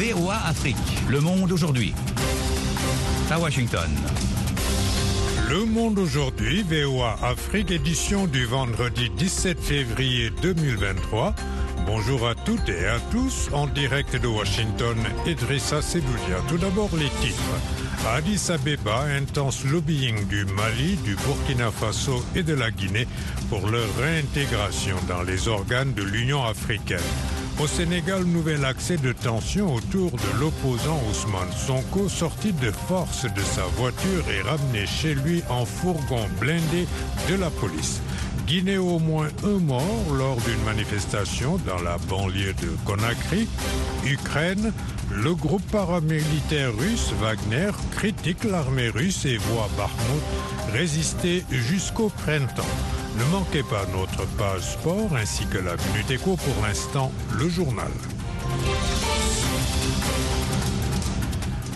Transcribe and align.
VOA 0.00 0.36
Afrique. 0.46 0.76
Le 1.10 1.20
monde 1.20 1.52
aujourd'hui. 1.52 1.92
À 3.30 3.38
Washington. 3.38 3.90
Le 5.50 5.66
Monde 5.66 5.98
aujourd'hui, 5.98 6.62
VOA 6.62 7.18
Afrique, 7.22 7.70
édition 7.70 8.26
du 8.26 8.46
vendredi 8.46 9.10
17 9.10 9.60
février 9.60 10.30
2023. 10.40 11.34
Bonjour 11.84 12.26
à 12.26 12.34
toutes 12.34 12.66
et 12.70 12.86
à 12.86 12.98
tous, 13.10 13.50
en 13.52 13.66
direct 13.66 14.16
de 14.16 14.26
Washington, 14.26 14.96
Idrissa 15.26 15.82
Seboulia. 15.82 16.38
Tout 16.48 16.56
d'abord 16.56 16.96
les 16.96 17.10
titres. 17.20 17.60
Addis 18.08 18.50
Abeba, 18.50 19.02
intense 19.02 19.66
lobbying 19.66 20.26
du 20.28 20.46
Mali, 20.46 20.96
du 21.04 21.14
Burkina 21.16 21.70
Faso 21.70 22.24
et 22.34 22.42
de 22.42 22.54
la 22.54 22.70
Guinée 22.70 23.06
pour 23.50 23.68
leur 23.68 23.94
réintégration 23.98 24.96
dans 25.06 25.22
les 25.22 25.48
organes 25.48 25.92
de 25.92 26.04
l'Union 26.04 26.42
africaine. 26.42 27.00
Au 27.62 27.66
Sénégal, 27.66 28.24
nouvel 28.24 28.64
accès 28.64 28.96
de 28.96 29.12
tension 29.12 29.74
autour 29.74 30.12
de 30.12 30.40
l'opposant 30.40 30.98
Ousmane 31.10 31.52
Sonko, 31.52 32.08
sorti 32.08 32.54
de 32.54 32.70
force 32.70 33.24
de 33.24 33.42
sa 33.42 33.64
voiture 33.76 34.24
et 34.30 34.40
ramené 34.40 34.86
chez 34.86 35.14
lui 35.14 35.42
en 35.50 35.66
fourgon 35.66 36.26
blindé 36.40 36.86
de 37.28 37.34
la 37.34 37.50
police. 37.50 38.00
Guinée 38.46 38.78
au 38.78 38.98
moins 38.98 39.28
un 39.44 39.58
mort 39.58 40.06
lors 40.10 40.36
d'une 40.36 40.64
manifestation 40.64 41.58
dans 41.66 41.82
la 41.82 41.98
banlieue 42.08 42.54
de 42.54 42.70
Conakry. 42.86 43.46
Ukraine, 44.06 44.72
le 45.10 45.34
groupe 45.34 45.70
paramilitaire 45.70 46.74
russe 46.74 47.12
Wagner 47.20 47.72
critique 47.90 48.44
l'armée 48.44 48.88
russe 48.88 49.26
et 49.26 49.36
voit 49.36 49.68
Bakhmut 49.76 50.72
résister 50.72 51.44
jusqu'au 51.50 52.08
printemps. 52.08 52.64
Ne 53.18 53.24
manquez 53.32 53.62
pas 53.62 53.86
notre 53.92 54.26
page 54.36 54.62
sport 54.62 55.14
ainsi 55.16 55.46
que 55.46 55.58
la 55.58 55.76
Minute 55.76 56.10
Éco 56.10 56.36
pour 56.36 56.62
l'instant, 56.66 57.12
le 57.38 57.48
journal. 57.48 57.90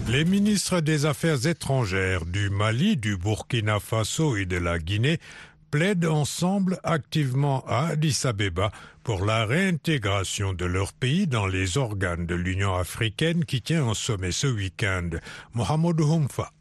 Les 0.08 0.24
ministres 0.24 0.80
des 0.80 1.06
Affaires 1.06 1.46
étrangères 1.46 2.24
du 2.24 2.50
Mali, 2.50 2.96
du 2.96 3.16
Burkina 3.16 3.80
Faso 3.80 4.36
et 4.36 4.44
de 4.44 4.58
la 4.58 4.78
Guinée 4.78 5.18
plaident 5.70 6.04
ensemble 6.04 6.78
activement 6.84 7.64
à 7.66 7.88
Addis 7.88 8.20
Abeba 8.24 8.70
pour 9.02 9.24
la 9.24 9.44
réintégration 9.44 10.52
de 10.52 10.64
leur 10.64 10.92
pays 10.92 11.26
dans 11.26 11.48
les 11.48 11.78
organes 11.78 12.26
de 12.26 12.36
l'Union 12.36 12.76
africaine 12.76 13.44
qui 13.44 13.60
tient 13.60 13.84
en 13.84 13.94
sommet 13.94 14.30
ce 14.30 14.46
week-end. 14.46 15.10
Mohamed 15.52 16.00
Humfa. 16.00 16.53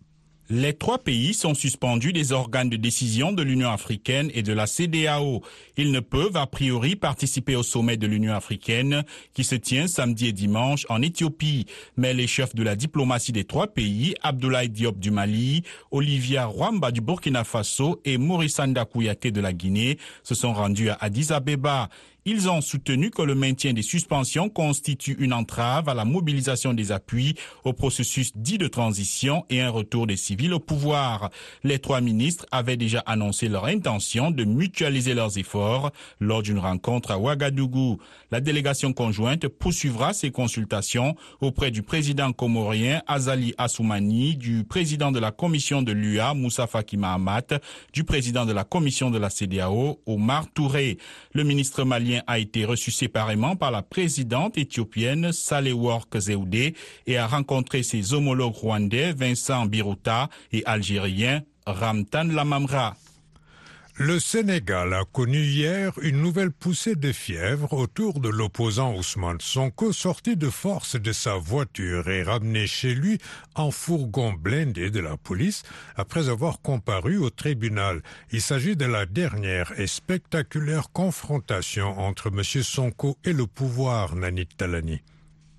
Les 0.55 0.75
trois 0.75 0.99
pays 0.99 1.33
sont 1.33 1.55
suspendus 1.55 2.13
des 2.13 2.31
organes 2.31 2.69
de 2.69 2.75
décision 2.75 3.31
de 3.31 3.41
l'Union 3.41 3.71
africaine 3.71 4.29
et 4.35 4.43
de 4.43 4.53
la 4.53 4.67
CDAO. 4.67 5.41
Ils 5.77 5.91
ne 5.91 5.99
peuvent 5.99 6.37
a 6.37 6.45
priori 6.45 6.95
participer 6.95 7.55
au 7.55 7.63
sommet 7.63 7.97
de 7.97 8.05
l'Union 8.05 8.35
africaine 8.35 9.03
qui 9.33 9.43
se 9.43 9.55
tient 9.55 9.87
samedi 9.87 10.27
et 10.27 10.31
dimanche 10.31 10.85
en 10.89 11.01
Éthiopie. 11.01 11.65
Mais 11.97 12.13
les 12.13 12.27
chefs 12.27 12.53
de 12.53 12.61
la 12.61 12.75
diplomatie 12.75 13.31
des 13.31 13.45
trois 13.45 13.65
pays, 13.65 14.13
Abdoulaye 14.21 14.69
Diop 14.69 14.99
du 14.99 15.09
Mali, 15.09 15.63
Olivia 15.89 16.45
Rwamba 16.45 16.91
du 16.91 17.01
Burkina 17.01 17.43
Faso 17.43 17.99
et 18.05 18.19
Maurice 18.19 18.61
Kouyaté 18.91 19.31
de 19.31 19.41
la 19.41 19.53
Guinée, 19.53 19.97
se 20.21 20.35
sont 20.35 20.53
rendus 20.53 20.89
à 20.89 20.99
Addis 21.01 21.33
Abeba. 21.33 21.89
Ils 22.25 22.49
ont 22.49 22.61
soutenu 22.61 23.09
que 23.11 23.21
le 23.21 23.35
maintien 23.35 23.73
des 23.73 23.81
suspensions 23.81 24.47
constitue 24.47 25.17
une 25.19 25.33
entrave 25.33 25.89
à 25.89 25.93
la 25.93 26.05
mobilisation 26.05 26.73
des 26.73 26.93
appuis 26.93 27.35
au 27.65 27.73
processus 27.73 28.31
dit 28.33 28.57
de 28.57 28.67
transition 28.69 29.45
et 29.49 29.59
un 29.59 29.69
retour 29.69 30.07
des 30.07 30.15
civils 30.15 30.53
au 30.53 30.59
pouvoir. 30.61 31.31
Les 31.65 31.79
trois 31.79 31.99
ministres 31.99 32.45
avaient 32.49 32.77
déjà 32.77 32.99
annoncé 32.99 33.49
leur 33.49 33.65
intention 33.65 34.31
de 34.31 34.45
mutualiser 34.45 35.13
leurs 35.13 35.37
efforts 35.37 35.91
lors 36.21 36.41
d'une 36.41 36.59
rencontre 36.59 37.11
à 37.11 37.19
Ouagadougou. 37.19 37.99
La 38.31 38.39
délégation 38.39 38.93
conjointe 38.93 39.49
poursuivra 39.49 40.13
ses 40.13 40.31
consultations 40.31 41.17
auprès 41.41 41.71
du 41.71 41.83
président 41.83 42.31
comorien 42.31 43.01
Azali 43.05 43.53
Assoumani, 43.57 44.37
du 44.37 44.63
président 44.63 45.11
de 45.11 45.19
la 45.19 45.31
commission 45.31 45.81
de 45.81 45.91
l'UA 45.91 46.33
Moussa 46.35 46.67
Faki 46.67 46.95
Mahamat, 46.95 47.59
du 47.91 48.05
président 48.05 48.45
de 48.45 48.53
la 48.53 48.63
commission 48.63 49.11
de 49.11 49.17
la 49.17 49.29
CDAO 49.29 49.99
Omar 50.05 50.45
Touré. 50.53 50.97
Le 51.33 51.43
ministre 51.43 51.83
malien 51.83 52.12
a 52.27 52.39
été 52.39 52.65
reçu 52.65 52.91
séparément 52.91 53.55
par 53.55 53.71
la 53.71 53.81
présidente 53.81 54.57
éthiopienne 54.57 55.31
Work 55.73 56.19
Zewde 56.19 56.73
et 57.07 57.17
a 57.17 57.27
rencontré 57.27 57.83
ses 57.83 58.13
homologues 58.13 58.55
rwandais 58.55 59.13
Vincent 59.13 59.65
Biruta 59.65 60.29
et 60.51 60.63
algérien 60.65 61.41
Ramtan 61.65 62.25
Lamamra. 62.25 62.95
Le 63.97 64.19
Sénégal 64.19 64.91
a 64.95 65.05
connu 65.05 65.43
hier 65.43 65.93
une 66.01 66.19
nouvelle 66.19 66.49
poussée 66.49 66.95
de 66.95 67.11
fièvre 67.11 67.73
autour 67.73 68.19
de 68.19 68.27
l'opposant 68.27 68.95
Ousmane 68.95 69.39
Sonko 69.39 69.93
sorti 69.93 70.35
de 70.35 70.49
force 70.49 70.95
de 70.95 71.11
sa 71.11 71.35
voiture 71.35 72.09
et 72.09 72.23
ramené 72.23 72.65
chez 72.65 72.95
lui 72.95 73.19
en 73.53 73.69
fourgon 73.69 74.33
blindé 74.33 74.89
de 74.89 74.99
la 74.99 75.15
police 75.15 75.61
après 75.95 76.27
avoir 76.27 76.59
comparu 76.61 77.17
au 77.17 77.29
tribunal. 77.29 78.01
Il 78.31 78.41
s'agit 78.41 78.75
de 78.75 78.85
la 78.85 79.05
dernière 79.05 79.79
et 79.79 79.85
spectaculaire 79.85 80.89
confrontation 80.91 81.99
entre 81.99 82.29
M. 82.29 82.41
Sonko 82.63 83.19
et 83.23 83.33
le 83.33 83.45
pouvoir, 83.45 84.15
Nanit 84.15 84.47
Talani. 84.57 85.01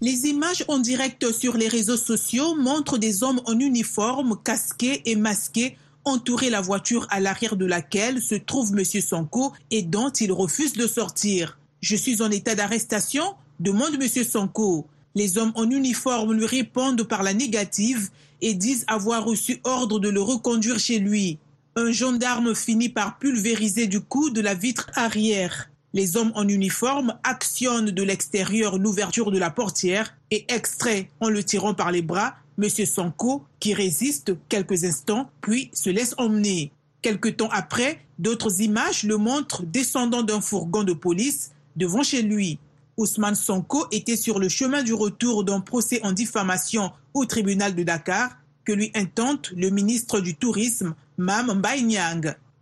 Les 0.01 0.27
images 0.27 0.65
en 0.67 0.79
direct 0.79 1.31
sur 1.31 1.57
les 1.57 1.69
réseaux 1.69 1.97
sociaux 1.97 2.57
montrent 2.57 2.99
des 2.99 3.23
hommes 3.23 3.41
en 3.47 3.61
uniforme, 3.61 4.37
casqués 4.43 5.09
et 5.09 5.15
masqués 5.15 5.79
entourer 6.05 6.51
la 6.51 6.61
voiture 6.61 7.07
à 7.11 7.21
l'arrière 7.21 7.57
de 7.57 7.67
laquelle 7.67 8.21
se 8.23 8.35
trouve 8.35 8.77
M. 8.77 8.85
Sonko 8.85 9.53
et 9.71 9.83
dont 9.83 10.11
il 10.11 10.33
refuse 10.33 10.75
de 10.75 10.87
sortir. 10.87 11.59
Je 11.81 11.97
suis 11.97 12.23
en 12.23 12.31
état 12.31 12.55
d'arrestation 12.55 13.25
demande 13.61 13.95
M. 14.01 14.09
Sonko. 14.25 14.87
Les 15.15 15.39
hommes 15.39 15.53
en 15.55 15.71
uniforme 15.71 16.33
lui 16.33 16.47
répondent 16.47 17.05
par 17.05 17.23
la 17.23 17.35
négative 17.35 18.11
et 18.41 18.55
disent 18.55 18.85
avoir 18.89 19.25
reçu 19.25 19.61
ordre 19.65 19.99
de 19.99 20.09
le 20.09 20.21
reconduire 20.21 20.79
chez 20.79 20.99
lui. 20.99 21.39
Un 21.77 21.93
gendarme 21.93 22.55
finit 22.55 22.89
par 22.89 23.19
pulvériser 23.19 23.87
du 23.87 24.01
coup 24.01 24.31
de 24.31 24.41
la 24.41 24.55
vitre 24.55 24.91
arrière. 24.95 25.71
Les 25.93 26.17
hommes 26.17 26.33
en 26.35 26.49
uniforme 26.49 27.17
actionnent 27.23 27.93
de 27.93 28.03
l'extérieur 28.03 28.79
l'ouverture 28.79 29.31
de 29.31 29.39
la 29.39 29.51
portière 29.51 30.17
et 30.33 30.45
extraient, 30.53 31.09
en 31.21 31.29
le 31.29 31.45
tirant 31.45 31.75
par 31.75 31.93
les 31.93 32.03
bras, 32.03 32.35
M. 32.63 32.69
Sanko, 32.87 33.45
qui 33.61 33.75
résiste 33.75 34.33
quelques 34.49 34.85
instants, 34.85 35.29
puis 35.41 35.71
se 35.73 35.91
laisse 35.91 36.15
emmener. 36.19 36.73
Quelque 37.03 37.29
temps 37.29 37.51
après, 37.51 38.01
d'autres 38.19 38.61
images 38.63 39.03
le 39.03 39.17
montrent 39.17 39.65
descendant 39.65 40.23
d'un 40.23 40.41
fourgon 40.41 40.85
de 40.85 40.93
police 40.93 41.53
devant 41.77 42.03
chez 42.03 42.23
lui. 42.23 42.59
Ousmane 42.97 43.35
Sonko 43.35 43.87
était 43.91 44.17
sur 44.17 44.39
le 44.39 44.49
chemin 44.49 44.83
du 44.83 44.95
retour 44.95 45.45
d'un 45.45 45.61
procès 45.61 46.01
en 46.05 46.13
diffamation 46.13 46.93
au 47.13 47.25
tribunal 47.27 47.75
de 47.75 47.83
Dakar 47.83 48.31
que 48.65 48.73
lui 48.73 48.91
intente 48.95 49.53
le 49.57 49.71
ministre 49.71 50.21
du 50.21 50.35
Tourisme, 50.35 50.95
Mam 51.19 51.59
Mbaye 51.59 51.99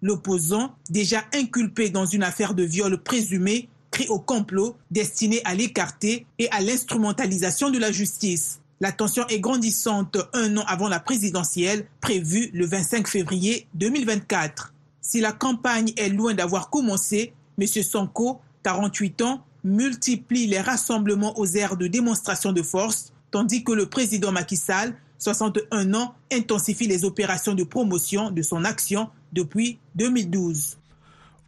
L'opposant, 0.04 0.74
déjà 0.90 1.22
inculpé 1.32 1.88
dans 1.88 2.06
une 2.06 2.24
affaire 2.24 2.54
de 2.54 2.64
viol 2.64 3.00
présumé, 3.00 3.68
crie 3.92 4.08
au 4.08 4.18
complot 4.18 4.74
destiné 4.90 5.40
à 5.44 5.54
l'écarter 5.54 6.26
et 6.40 6.50
à 6.50 6.60
l'instrumentalisation 6.60 7.70
de 7.70 7.78
la 7.78 7.92
justice. 7.92 8.61
La 8.82 8.90
tension 8.90 9.24
est 9.28 9.38
grandissante 9.38 10.16
un 10.34 10.56
an 10.56 10.64
avant 10.66 10.88
la 10.88 10.98
présidentielle 10.98 11.86
prévue 12.00 12.50
le 12.52 12.66
25 12.66 13.06
février 13.06 13.68
2024. 13.74 14.74
Si 15.00 15.20
la 15.20 15.30
campagne 15.30 15.92
est 15.96 16.08
loin 16.08 16.34
d'avoir 16.34 16.68
commencé, 16.68 17.32
M. 17.60 17.66
Sonko, 17.68 18.40
48 18.64 19.22
ans, 19.22 19.44
multiplie 19.62 20.48
les 20.48 20.60
rassemblements 20.60 21.38
aux 21.38 21.46
aires 21.46 21.76
de 21.76 21.86
démonstration 21.86 22.50
de 22.50 22.60
force, 22.60 23.12
tandis 23.30 23.62
que 23.62 23.70
le 23.70 23.86
président 23.86 24.32
Macky 24.32 24.56
Sall, 24.56 24.96
61 25.20 25.94
ans, 25.94 26.16
intensifie 26.32 26.88
les 26.88 27.04
opérations 27.04 27.54
de 27.54 27.62
promotion 27.62 28.32
de 28.32 28.42
son 28.42 28.64
action 28.64 29.10
depuis 29.32 29.78
2012. 29.94 30.78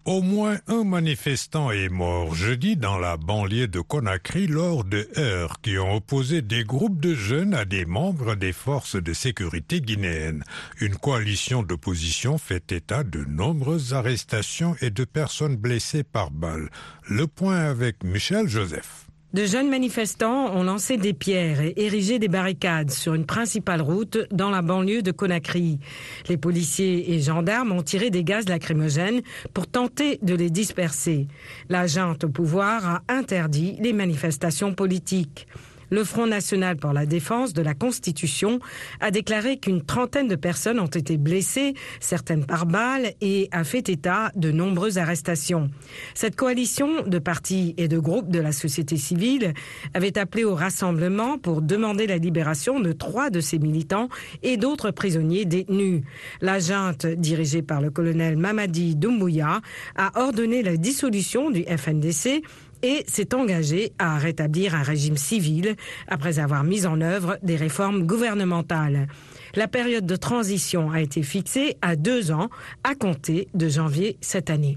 Au 0.05 0.21
moins 0.21 0.59
un 0.67 0.85
manifestant 0.85 1.71
est 1.71 1.89
mort 1.89 2.35
jeudi 2.35 2.77
dans 2.77 2.99
la 2.99 3.17
banlieue 3.17 3.69
de 3.69 3.81
Conakry 3.81 4.47
lors 4.47 4.85
de 4.85 5.09
heurts 5.17 5.63
qui 5.63 5.79
ont 5.79 5.95
opposé 5.95 6.43
des 6.43 6.63
groupes 6.63 7.01
de 7.01 7.15
jeunes 7.15 7.55
à 7.55 7.65
des 7.65 7.87
membres 7.87 8.35
des 8.35 8.53
forces 8.53 8.97
de 8.97 9.15
sécurité 9.15 9.81
guinéennes. 9.81 10.45
Une 10.79 10.97
coalition 10.97 11.63
d'opposition 11.63 12.37
fait 12.37 12.71
état 12.71 13.03
de 13.03 13.25
nombreuses 13.25 13.95
arrestations 13.95 14.77
et 14.83 14.91
de 14.91 15.05
personnes 15.05 15.57
blessées 15.57 16.05
par 16.05 16.31
balles. 16.31 16.69
Le 17.09 17.27
point 17.27 17.61
avec 17.61 18.05
Michel 18.05 18.47
Joseph. 18.47 19.04
De 19.35 19.47
jeunes 19.47 19.69
manifestants 19.69 20.55
ont 20.55 20.63
lancé 20.63 20.97
des 20.97 21.13
pierres 21.13 21.61
et 21.61 21.75
érigé 21.77 22.21
des 22.21 22.29
barricades 22.29 22.93
sur 22.93 23.15
une 23.15 23.27
principale 23.27 23.83
route 23.83 24.17
dans 24.31 24.49
la 24.49 24.63
banlieue 24.63 25.03
de 25.03 25.11
Conakry. 25.11 25.81
Les 26.29 26.37
policiers 26.37 27.13
et 27.13 27.19
gendarmes 27.19 27.73
ont 27.73 27.83
tiré 27.83 28.11
des 28.11 28.23
gaz 28.23 28.49
lacrymogènes 28.49 29.23
pour 29.53 29.67
tenter 29.67 30.21
de 30.23 30.37
les 30.37 30.51
disperser. 30.51 31.27
La 31.69 31.89
junte 31.89 32.23
au 32.23 32.29
pouvoir 32.29 32.87
a 32.87 33.03
interdit 33.09 33.77
les 33.81 33.93
manifestations 33.93 34.73
politiques. 34.73 35.49
Le 35.91 36.05
Front 36.05 36.27
national 36.27 36.77
pour 36.77 36.93
la 36.93 37.07
défense 37.07 37.53
de 37.53 37.63
la 37.63 37.75
Constitution 37.75 38.59
a 39.01 39.11
déclaré 39.11 39.59
qu'une 39.59 39.83
trentaine 39.83 40.29
de 40.29 40.37
personnes 40.37 40.81
ont 40.81 40.87
été 40.87 41.17
blessées, 41.17 41.75
certaines 42.01 42.45
par 42.47 42.67
balles, 42.67 43.13
et 43.21 43.49
a 43.53 43.65
fait 43.65 43.89
état 43.89 44.31
de 44.35 44.51
nombreuses 44.51 44.99
arrestations. 44.99 45.71
Cette 46.15 46.37
coalition 46.37 47.03
de 47.03 47.19
partis 47.19 47.75
et 47.77 47.89
de 47.89 47.99
groupes 47.99 48.31
de 48.31 48.41
la 48.41 48.53
société 48.53 48.97
civile 48.97 49.55
avait 49.95 50.19
appelé 50.19 50.45
au 50.45 50.55
rassemblement 50.55 51.39
pour 51.39 51.63
demander 51.63 52.07
la 52.07 52.19
libération 52.19 52.81
de 52.81 52.93
trois 52.93 53.31
de 53.31 53.41
ses 53.41 53.59
militants 53.59 54.09
et 54.43 54.57
d'autres 54.57 54.91
prisonniers 54.91 55.45
détenus. 55.45 56.03
La 56.41 56.59
junte, 56.59 57.07
dirigée 57.07 57.63
par 57.63 57.81
le 57.81 57.91
colonel 57.91 58.37
Mamadi 58.37 58.97
Doumbouya, 58.97 59.61
a 59.97 60.21
ordonné 60.21 60.63
la 60.63 60.77
dissolution 60.77 61.51
du 61.51 61.63
FNDC 61.65 62.43
et 62.85 63.03
s'est 63.09 63.35
engagé 63.35 63.93
à 63.99 64.19
rétablir 64.19 64.75
un 64.75 64.83
régime 64.83 65.17
civil 65.17 65.75
après 66.07 66.39
avoir 66.39 66.63
mis 66.65 66.87
en 66.87 67.01
œuvre 67.01 67.39
des 67.43 67.57
réformes 67.57 68.07
gouvernementales. 68.07 69.09
La 69.55 69.69
période 69.69 70.05
de 70.05 70.17
transition 70.17 70.91
a 70.91 71.01
été 71.01 71.23
fixée 71.23 71.77
à 71.81 71.97
deux 71.97 72.31
ans 72.31 72.51
à 72.85 72.95
compter 72.95 73.49
de 73.55 73.69
janvier 73.69 74.19
cette 74.21 74.51
année. 74.51 74.77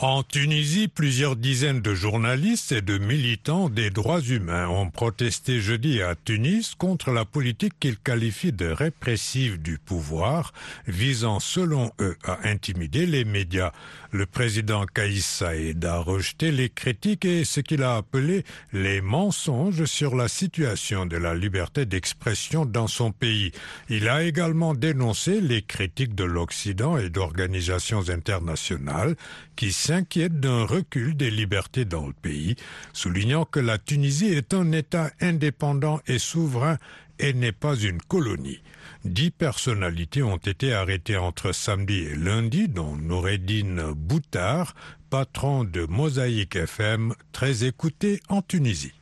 En 0.00 0.22
Tunisie, 0.22 0.86
plusieurs 0.86 1.34
dizaines 1.34 1.80
de 1.80 1.92
journalistes 1.92 2.70
et 2.70 2.82
de 2.82 2.98
militants 2.98 3.68
des 3.68 3.90
droits 3.90 4.20
humains 4.20 4.68
ont 4.68 4.90
protesté 4.90 5.60
jeudi 5.60 6.00
à 6.02 6.14
Tunis 6.14 6.76
contre 6.76 7.10
la 7.10 7.24
politique 7.24 7.72
qu'ils 7.80 7.98
qualifient 7.98 8.52
de 8.52 8.68
répressive 8.68 9.60
du 9.60 9.76
pouvoir, 9.76 10.52
visant 10.86 11.40
selon 11.40 11.90
eux 12.00 12.16
à 12.22 12.48
intimider 12.48 13.06
les 13.06 13.24
médias. 13.24 13.72
Le 14.12 14.24
président 14.24 14.86
Kaïs 14.86 15.26
Saïd 15.26 15.84
a 15.84 15.98
rejeté 15.98 16.52
les 16.52 16.70
critiques 16.70 17.24
et 17.24 17.42
ce 17.42 17.58
qu'il 17.58 17.82
a 17.82 17.96
appelé 17.96 18.44
les 18.72 19.00
mensonges 19.00 19.84
sur 19.84 20.14
la 20.14 20.28
situation 20.28 21.06
de 21.06 21.16
la 21.16 21.34
liberté 21.34 21.86
d'expression 21.86 22.64
dans 22.66 22.86
son 22.86 23.10
pays. 23.10 23.50
Il 23.88 24.08
a 24.08 24.22
également 24.22 24.74
dénoncé 24.74 25.40
les 25.40 25.62
critiques 25.62 26.14
de 26.14 26.24
l'Occident 26.24 26.98
et 26.98 27.10
d'organisations 27.10 28.08
internationales 28.10 29.16
qui 29.56 29.72
s'inquiètent 29.88 30.38
d'un 30.38 30.66
recul 30.66 31.16
des 31.16 31.30
libertés 31.30 31.86
dans 31.86 32.06
le 32.06 32.12
pays, 32.12 32.56
soulignant 32.92 33.46
que 33.46 33.58
la 33.58 33.78
Tunisie 33.78 34.28
est 34.28 34.52
un 34.52 34.70
État 34.72 35.10
indépendant 35.18 36.00
et 36.06 36.18
souverain 36.18 36.76
et 37.18 37.32
n'est 37.32 37.52
pas 37.52 37.74
une 37.74 38.02
colonie. 38.02 38.60
Dix 39.06 39.30
personnalités 39.30 40.22
ont 40.22 40.36
été 40.36 40.74
arrêtées 40.74 41.16
entre 41.16 41.52
samedi 41.52 42.00
et 42.00 42.16
lundi, 42.16 42.68
dont 42.68 42.96
Noureddin 42.96 43.94
Boutard, 43.96 44.74
patron 45.08 45.64
de 45.64 45.86
Mosaïque 45.86 46.56
FM, 46.56 47.14
très 47.32 47.64
écouté 47.64 48.20
en 48.28 48.42
Tunisie. 48.42 48.92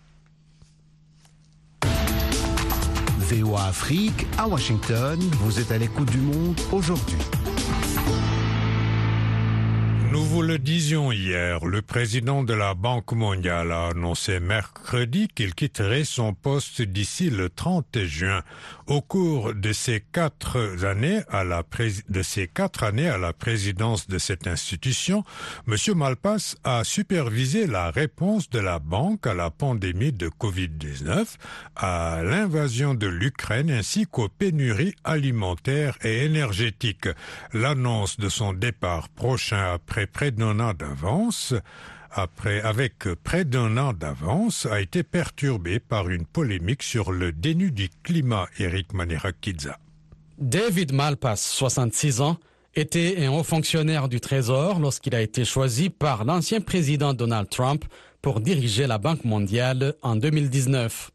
VOA 3.19 3.65
Afrique 3.65 4.25
à 4.39 4.47
Washington, 4.47 5.19
vous 5.41 5.59
êtes 5.59 5.73
à 5.73 5.79
l'écoute 5.79 6.13
du 6.13 6.19
monde 6.19 6.61
aujourd'hui. 6.71 7.19
Nous 10.17 10.25
vous 10.25 10.41
le 10.41 10.59
disions 10.59 11.13
hier, 11.13 11.67
le 11.67 11.83
président 11.83 12.43
de 12.43 12.55
la 12.55 12.73
Banque 12.73 13.13
mondiale 13.13 13.71
a 13.71 13.89
annoncé 13.89 14.41
mercredi 14.41 15.29
qu'il 15.29 15.55
quitterait 15.55 16.05
son 16.05 16.33
poste 16.33 16.81
d'ici 16.81 17.29
le 17.29 17.51
30 17.51 17.99
juin. 18.05 18.43
Au 18.87 19.03
cours 19.03 19.53
de 19.53 19.75
ces 19.75 20.01
quatre 20.01 20.83
années 20.87 21.21
à 21.29 21.45
la 21.45 21.63
de 22.09 22.23
ces 22.23 22.49
quatre 22.49 22.83
années 22.83 23.11
à 23.11 23.19
la 23.19 23.35
présidence 23.35 24.09
de 24.09 24.17
cette 24.17 24.47
institution, 24.47 25.23
M. 25.69 25.75
Malpass 25.95 26.57
a 26.65 26.83
supervisé 26.83 27.67
la 27.67 27.91
réponse 27.91 28.49
de 28.49 28.61
la 28.61 28.79
banque 28.79 29.27
à 29.27 29.35
la 29.35 29.51
pandémie 29.51 30.13
de 30.13 30.29
Covid-19, 30.29 31.27
à 31.77 32.23
l'invasion 32.25 32.95
de 32.95 33.07
l'Ukraine 33.07 33.71
ainsi 33.71 34.07
qu'aux 34.07 34.31
pénuries 34.31 34.95
alimentaires 35.05 35.99
et 36.03 36.25
énergétiques. 36.25 37.11
L'annonce 37.53 38.19
de 38.19 38.31
son 38.31 38.55
départ 38.55 39.11
prochain 39.11 39.75
après 39.75 40.06
près 40.07 40.31
d'un 40.31 40.61
an 40.61 40.73
d'avance, 40.75 41.55
après, 42.11 42.63
avec 42.63 43.13
près 43.25 43.45
d'un 43.45 43.77
an 43.77 43.93
d'avance, 43.93 44.67
a 44.67 44.81
été 44.81 45.03
perturbé 45.03 45.81
par 45.81 46.09
une 46.09 46.25
polémique 46.25 46.83
sur 46.83 47.13
le 47.13 47.33
dénu 47.33 47.71
du 47.71 47.91
climat, 48.03 48.49
Eric 48.59 48.95
Manirakiza. 48.95 49.79
David 50.39 50.93
Malpass, 50.93 51.43
66 51.43 52.21
ans, 52.21 52.39
était 52.75 53.25
un 53.25 53.33
haut 53.33 53.43
fonctionnaire 53.43 54.09
du 54.09 54.21
Trésor 54.21 54.81
lorsqu'il 54.81 55.15
a 55.15 55.21
été 55.21 55.45
choisi 55.45 55.91
par 55.91 56.25
l'ancien 56.25 56.61
président 56.61 57.15
Donald 57.15 57.49
Trump 57.49 57.85
pour 58.21 58.41
diriger 58.41 58.87
la 58.87 58.99
Banque 58.99 59.25
mondiale 59.25 59.95
en 60.03 60.17
2019. 60.17 61.11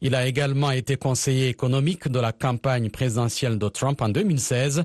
Il 0.00 0.14
a 0.14 0.26
également 0.26 0.70
été 0.70 0.96
conseiller 0.96 1.48
économique 1.48 2.08
de 2.08 2.18
la 2.18 2.32
campagne 2.32 2.90
présidentielle 2.90 3.58
de 3.58 3.68
Trump 3.68 4.00
en 4.00 4.08
2016 4.08 4.84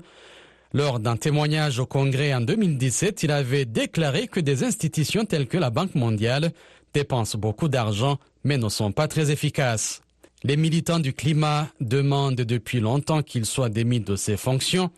lors 0.75 0.99
d'un 0.99 1.15
témoignage 1.15 1.79
au 1.79 1.85
Congrès 1.85 2.33
en 2.33 2.41
2017, 2.41 3.23
il 3.23 3.31
avait 3.31 3.63
déclaré 3.63 4.27
que 4.27 4.41
des 4.41 4.65
institutions 4.65 5.23
telles 5.23 5.47
que 5.47 5.57
la 5.57 5.69
Banque 5.69 5.95
mondiale 5.95 6.51
dépensent 6.93 7.37
beaucoup 7.37 7.69
d'argent 7.69 8.17
mais 8.43 8.57
ne 8.57 8.67
sont 8.67 8.91
pas 8.91 9.07
très 9.07 9.31
efficaces. 9.31 10.01
Les 10.43 10.57
militants 10.57 10.99
du 10.99 11.13
climat 11.13 11.69
demandent 11.79 12.35
depuis 12.35 12.81
longtemps 12.81 13.23
qu'il 13.23 13.45
soit 13.45 13.69
démis 13.69 14.01
de 14.01 14.17
ses 14.17 14.35
fonctions. 14.35 14.91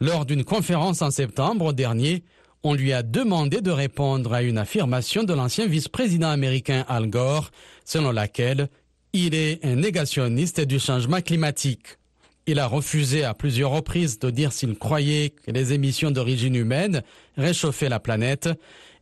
Lors 0.00 0.26
d'une 0.26 0.42
conférence 0.42 1.00
en 1.00 1.12
septembre 1.12 1.72
dernier, 1.72 2.24
on 2.64 2.74
lui 2.74 2.92
a 2.92 3.04
demandé 3.04 3.60
de 3.60 3.70
répondre 3.70 4.32
à 4.32 4.42
une 4.42 4.58
affirmation 4.58 5.22
de 5.22 5.32
l'ancien 5.32 5.68
vice-président 5.68 6.28
américain 6.28 6.84
Al 6.88 7.08
Gore, 7.08 7.52
selon 7.84 8.10
laquelle 8.10 8.68
il 9.12 9.36
est 9.36 9.64
un 9.64 9.76
négationniste 9.76 10.60
du 10.60 10.80
changement 10.80 11.20
climatique. 11.20 11.98
Il 12.46 12.58
a 12.58 12.66
refusé 12.66 13.24
à 13.24 13.32
plusieurs 13.32 13.70
reprises 13.70 14.18
de 14.18 14.28
dire 14.28 14.52
s'il 14.52 14.76
croyait 14.76 15.30
que 15.30 15.50
les 15.50 15.72
émissions 15.72 16.10
d'origine 16.10 16.54
humaine 16.54 17.02
réchauffaient 17.38 17.88
la 17.88 18.00
planète, 18.00 18.50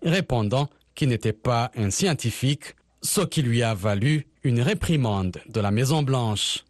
répondant 0.04 0.68
qu'il 0.94 1.08
n'était 1.08 1.32
pas 1.32 1.72
un 1.76 1.90
scientifique, 1.90 2.76
ce 3.02 3.22
qui 3.22 3.42
lui 3.42 3.64
a 3.64 3.74
valu 3.74 4.26
une 4.44 4.60
réprimande 4.60 5.38
de 5.48 5.60
la 5.60 5.72
Maison-Blanche. 5.72 6.60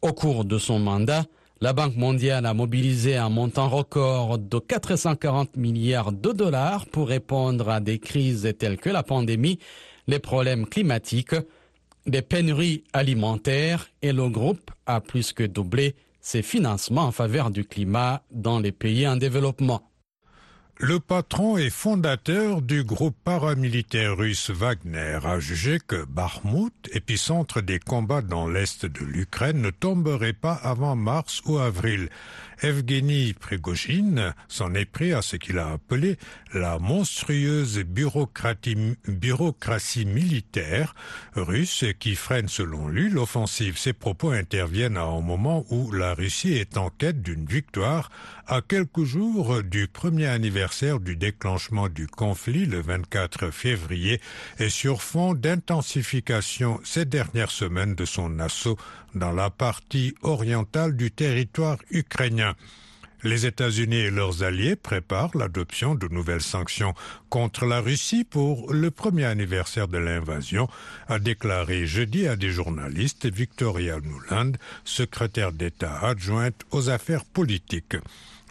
Au 0.00 0.12
cours 0.12 0.44
de 0.44 0.58
son 0.58 0.78
mandat, 0.78 1.24
la 1.60 1.72
Banque 1.72 1.96
mondiale 1.96 2.46
a 2.46 2.54
mobilisé 2.54 3.16
un 3.16 3.28
montant 3.28 3.68
record 3.68 4.38
de 4.38 4.58
440 4.60 5.56
milliards 5.56 6.12
de 6.12 6.30
dollars 6.30 6.86
pour 6.86 7.08
répondre 7.08 7.68
à 7.68 7.80
des 7.80 7.98
crises 7.98 8.54
telles 8.56 8.76
que 8.76 8.90
la 8.90 9.02
pandémie, 9.02 9.58
les 10.06 10.20
problèmes 10.20 10.66
climatiques, 10.66 11.34
des 12.08 12.22
pénuries 12.22 12.84
alimentaires 12.92 13.88
et 14.02 14.12
le 14.12 14.28
groupe 14.28 14.70
a 14.86 15.00
plus 15.00 15.32
que 15.32 15.44
doublé 15.44 15.94
ses 16.20 16.42
financements 16.42 17.04
en 17.04 17.12
faveur 17.12 17.50
du 17.50 17.64
climat 17.64 18.22
dans 18.30 18.58
les 18.58 18.72
pays 18.72 19.06
en 19.06 19.16
développement. 19.16 19.82
Le 20.80 21.00
patron 21.00 21.58
et 21.58 21.70
fondateur 21.70 22.62
du 22.62 22.84
groupe 22.84 23.16
paramilitaire 23.24 24.16
russe 24.16 24.50
Wagner 24.50 25.18
a 25.24 25.40
jugé 25.40 25.78
que 25.84 26.04
Bakhmut, 26.04 26.72
épicentre 26.92 27.60
des 27.60 27.80
combats 27.80 28.22
dans 28.22 28.46
l'est 28.46 28.86
de 28.86 29.04
l'Ukraine, 29.04 29.60
ne 29.60 29.70
tomberait 29.70 30.34
pas 30.34 30.54
avant 30.54 30.94
mars 30.94 31.42
ou 31.46 31.58
avril. 31.58 32.10
Evgeny 32.62 33.34
Prigogine 33.34 34.34
s'en 34.48 34.74
est 34.74 34.84
pris 34.84 35.12
à 35.12 35.22
ce 35.22 35.36
qu'il 35.36 35.58
a 35.58 35.70
appelé 35.72 36.16
la 36.52 36.78
monstrueuse 36.78 37.78
bureaucratie 37.78 38.76
militaire 40.04 40.94
russe 41.34 41.84
qui 41.98 42.14
freine 42.14 42.48
selon 42.48 42.88
lui 42.88 43.10
l'offensive. 43.10 43.78
Ces 43.78 43.92
propos 43.92 44.30
interviennent 44.30 44.96
à 44.96 45.04
un 45.04 45.20
moment 45.20 45.64
où 45.70 45.92
la 45.92 46.14
Russie 46.14 46.54
est 46.54 46.76
en 46.76 46.90
quête 46.90 47.22
d'une 47.22 47.46
victoire 47.46 48.10
à 48.46 48.62
quelques 48.62 49.04
jours 49.04 49.62
du 49.62 49.88
premier 49.88 50.26
anniversaire 50.26 51.00
du 51.00 51.16
déclenchement 51.16 51.88
du 51.88 52.06
conflit 52.06 52.66
le 52.66 52.80
24 52.80 53.50
février 53.50 54.20
et 54.58 54.70
sur 54.70 55.02
fond 55.02 55.34
d'intensification 55.34 56.80
ces 56.82 57.04
dernières 57.04 57.50
semaines 57.50 57.94
de 57.94 58.04
son 58.04 58.38
assaut 58.38 58.78
dans 59.14 59.32
la 59.32 59.50
partie 59.50 60.14
orientale 60.22 60.96
du 60.96 61.10
territoire 61.10 61.78
ukrainien. 61.90 62.47
Les 63.24 63.46
États-Unis 63.46 63.96
et 63.96 64.10
leurs 64.10 64.44
alliés 64.44 64.76
préparent 64.76 65.36
l'adoption 65.36 65.96
de 65.96 66.06
nouvelles 66.06 66.40
sanctions 66.40 66.94
contre 67.30 67.66
la 67.66 67.80
Russie 67.80 68.22
pour 68.22 68.72
le 68.72 68.92
premier 68.92 69.24
anniversaire 69.24 69.88
de 69.88 69.98
l'invasion, 69.98 70.68
a 71.08 71.18
déclaré 71.18 71.84
jeudi 71.84 72.28
à 72.28 72.36
des 72.36 72.50
journalistes 72.50 73.26
Victoria 73.26 73.98
Nuland, 73.98 74.52
secrétaire 74.84 75.50
d'État 75.50 75.98
adjointe 75.98 76.62
aux 76.70 76.90
affaires 76.90 77.24
politiques. 77.24 77.96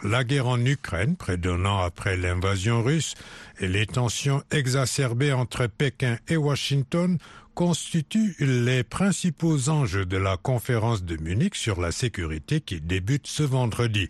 La 0.04 0.22
guerre 0.22 0.48
en 0.48 0.64
Ukraine, 0.64 1.16
près 1.16 1.38
d'un 1.38 1.64
an 1.64 1.78
après 1.78 2.18
l'invasion 2.18 2.82
russe, 2.82 3.14
et 3.60 3.68
les 3.68 3.86
tensions 3.86 4.42
exacerbées 4.50 5.32
entre 5.32 5.66
Pékin 5.66 6.18
et 6.28 6.36
Washington 6.36 7.18
constituent 7.58 8.36
les 8.38 8.84
principaux 8.84 9.68
enjeux 9.68 10.06
de 10.06 10.16
la 10.16 10.36
conférence 10.36 11.02
de 11.02 11.16
Munich 11.16 11.56
sur 11.56 11.80
la 11.80 11.90
sécurité 11.90 12.60
qui 12.60 12.80
débute 12.80 13.26
ce 13.26 13.42
vendredi. 13.42 14.08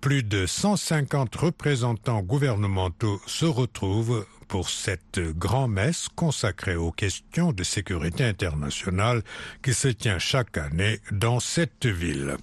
Plus 0.00 0.24
de 0.24 0.44
150 0.46 1.36
représentants 1.36 2.20
gouvernementaux 2.20 3.20
se 3.28 3.44
retrouvent 3.44 4.26
pour 4.48 4.70
cette 4.70 5.20
grand-messe 5.38 6.08
consacrée 6.16 6.74
aux 6.74 6.90
questions 6.90 7.52
de 7.52 7.62
sécurité 7.62 8.24
internationale 8.24 9.22
qui 9.62 9.72
se 9.72 9.86
tient 9.86 10.18
chaque 10.18 10.58
année 10.58 10.98
dans 11.12 11.38
cette 11.38 11.86
ville. 11.86 12.38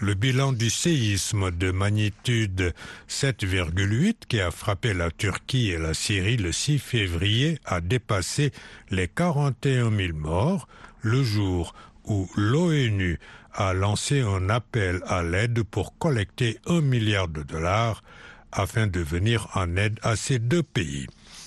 Le 0.00 0.14
bilan 0.14 0.52
du 0.52 0.70
séisme 0.70 1.52
de 1.52 1.70
magnitude 1.70 2.74
7,8 3.08 4.26
qui 4.28 4.40
a 4.40 4.50
frappé 4.50 4.92
la 4.92 5.12
Turquie 5.12 5.70
et 5.70 5.78
la 5.78 5.94
Syrie 5.94 6.36
le 6.36 6.50
6 6.50 6.80
février 6.80 7.58
a 7.64 7.80
dépassé 7.80 8.50
les 8.90 9.06
41 9.06 9.96
000 9.96 10.18
morts 10.18 10.66
le 11.00 11.22
jour 11.22 11.74
où 12.06 12.28
l'ONU 12.36 13.20
a 13.52 13.72
lancé 13.72 14.20
un 14.20 14.50
appel 14.50 15.00
à 15.06 15.22
l'aide 15.22 15.62
pour 15.62 15.96
collecter 15.96 16.58
un 16.66 16.80
milliard 16.80 17.28
de 17.28 17.44
dollars 17.44 18.02
afin 18.50 18.88
de 18.88 19.00
venir 19.00 19.48
en 19.54 19.76
aide 19.76 20.00
à 20.02 20.16
ces 20.16 20.40
deux 20.40 20.64
pays. 20.64 21.06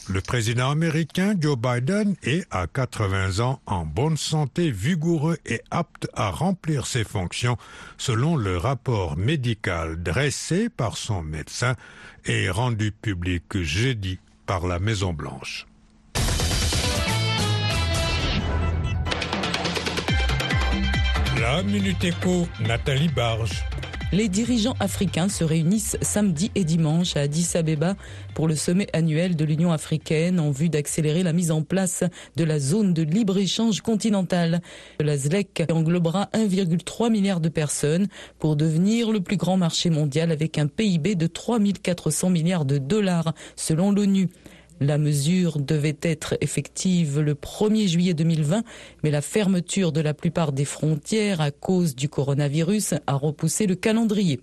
Le 0.10 0.22
président 0.22 0.72
américain 0.72 1.36
Joe 1.38 1.58
Biden 1.58 2.16
est 2.24 2.48
à 2.50 2.66
80 2.68 3.40
ans 3.42 3.60
en 3.66 3.86
bonne 3.86 4.16
santé, 4.16 4.72
vigoureux 4.72 5.38
et 5.46 5.62
apte 5.70 6.08
à 6.14 6.30
remplir 6.30 6.88
ses 6.88 7.04
fonctions 7.04 7.58
selon 7.98 8.38
le 8.38 8.56
rapport 8.56 9.18
médical 9.18 10.02
dressé 10.02 10.70
par 10.70 10.96
son 10.96 11.24
médecin 11.24 11.76
et 12.26 12.50
rendu 12.50 12.94
public 12.94 13.62
jeudi 13.62 14.20
par 14.46 14.66
la 14.66 14.80
Maison 14.80 15.12
Blanche. 15.12 15.68
La 21.42 21.64
Minute 21.64 22.04
Éco, 22.06 22.48
Nathalie 22.62 23.10
Barge. 23.10 23.64
Les 24.14 24.30
dirigeants 24.30 24.76
africains 24.80 25.28
se 25.28 25.44
réunissent 25.44 25.98
samedi 26.02 26.50
et 26.56 26.64
dimanche 26.64 27.18
à 27.18 27.22
Addis 27.22 27.50
Abeba 27.56 27.98
pour 28.36 28.48
le 28.48 28.56
sommet 28.56 28.88
annuel 28.94 29.36
de 29.36 29.44
l'Union 29.44 29.74
africaine 29.74 30.40
en 30.40 30.50
vue 30.50 30.70
d'accélérer 30.70 31.24
la 31.24 31.34
mise 31.34 31.52
en 31.52 31.62
place 31.62 32.06
de 32.38 32.46
la 32.46 32.58
zone 32.58 32.94
de 32.94 33.02
libre-échange 33.02 33.82
continentale. 33.82 34.62
La 35.02 35.18
ZLEC 35.18 35.66
englobera 35.70 36.30
1,3 36.34 37.12
milliard 37.12 37.42
de 37.42 37.50
personnes 37.50 38.08
pour 38.40 38.56
devenir 38.56 39.12
le 39.12 39.20
plus 39.20 39.36
grand 39.36 39.58
marché 39.58 39.90
mondial 39.90 40.32
avec 40.32 40.58
un 40.58 40.68
PIB 40.68 41.16
de 41.16 41.28
3 41.28 41.60
400 41.84 42.30
milliards 42.30 42.66
de 42.66 42.78
dollars 42.78 43.34
selon 43.58 43.92
l'ONU. 43.92 44.30
La 44.80 44.98
mesure 44.98 45.60
devait 45.60 45.98
être 46.04 46.38
effective 46.40 47.20
le 47.20 47.34
1er 47.34 47.88
juillet 47.88 48.14
2020, 48.14 48.64
mais 49.04 49.10
la 49.10 49.22
fermeture 49.22 49.92
de 49.92 50.02
la 50.02 50.14
plupart 50.14 50.52
des 50.52 50.66
frontières 50.66 51.42
à 51.42 51.52
cause 51.52 51.96
du 51.96 52.10
coronavirus 52.10 52.94
a 53.08 53.14
repoussé 53.16 53.66
le 53.66 53.76
calendrier. 53.76 54.40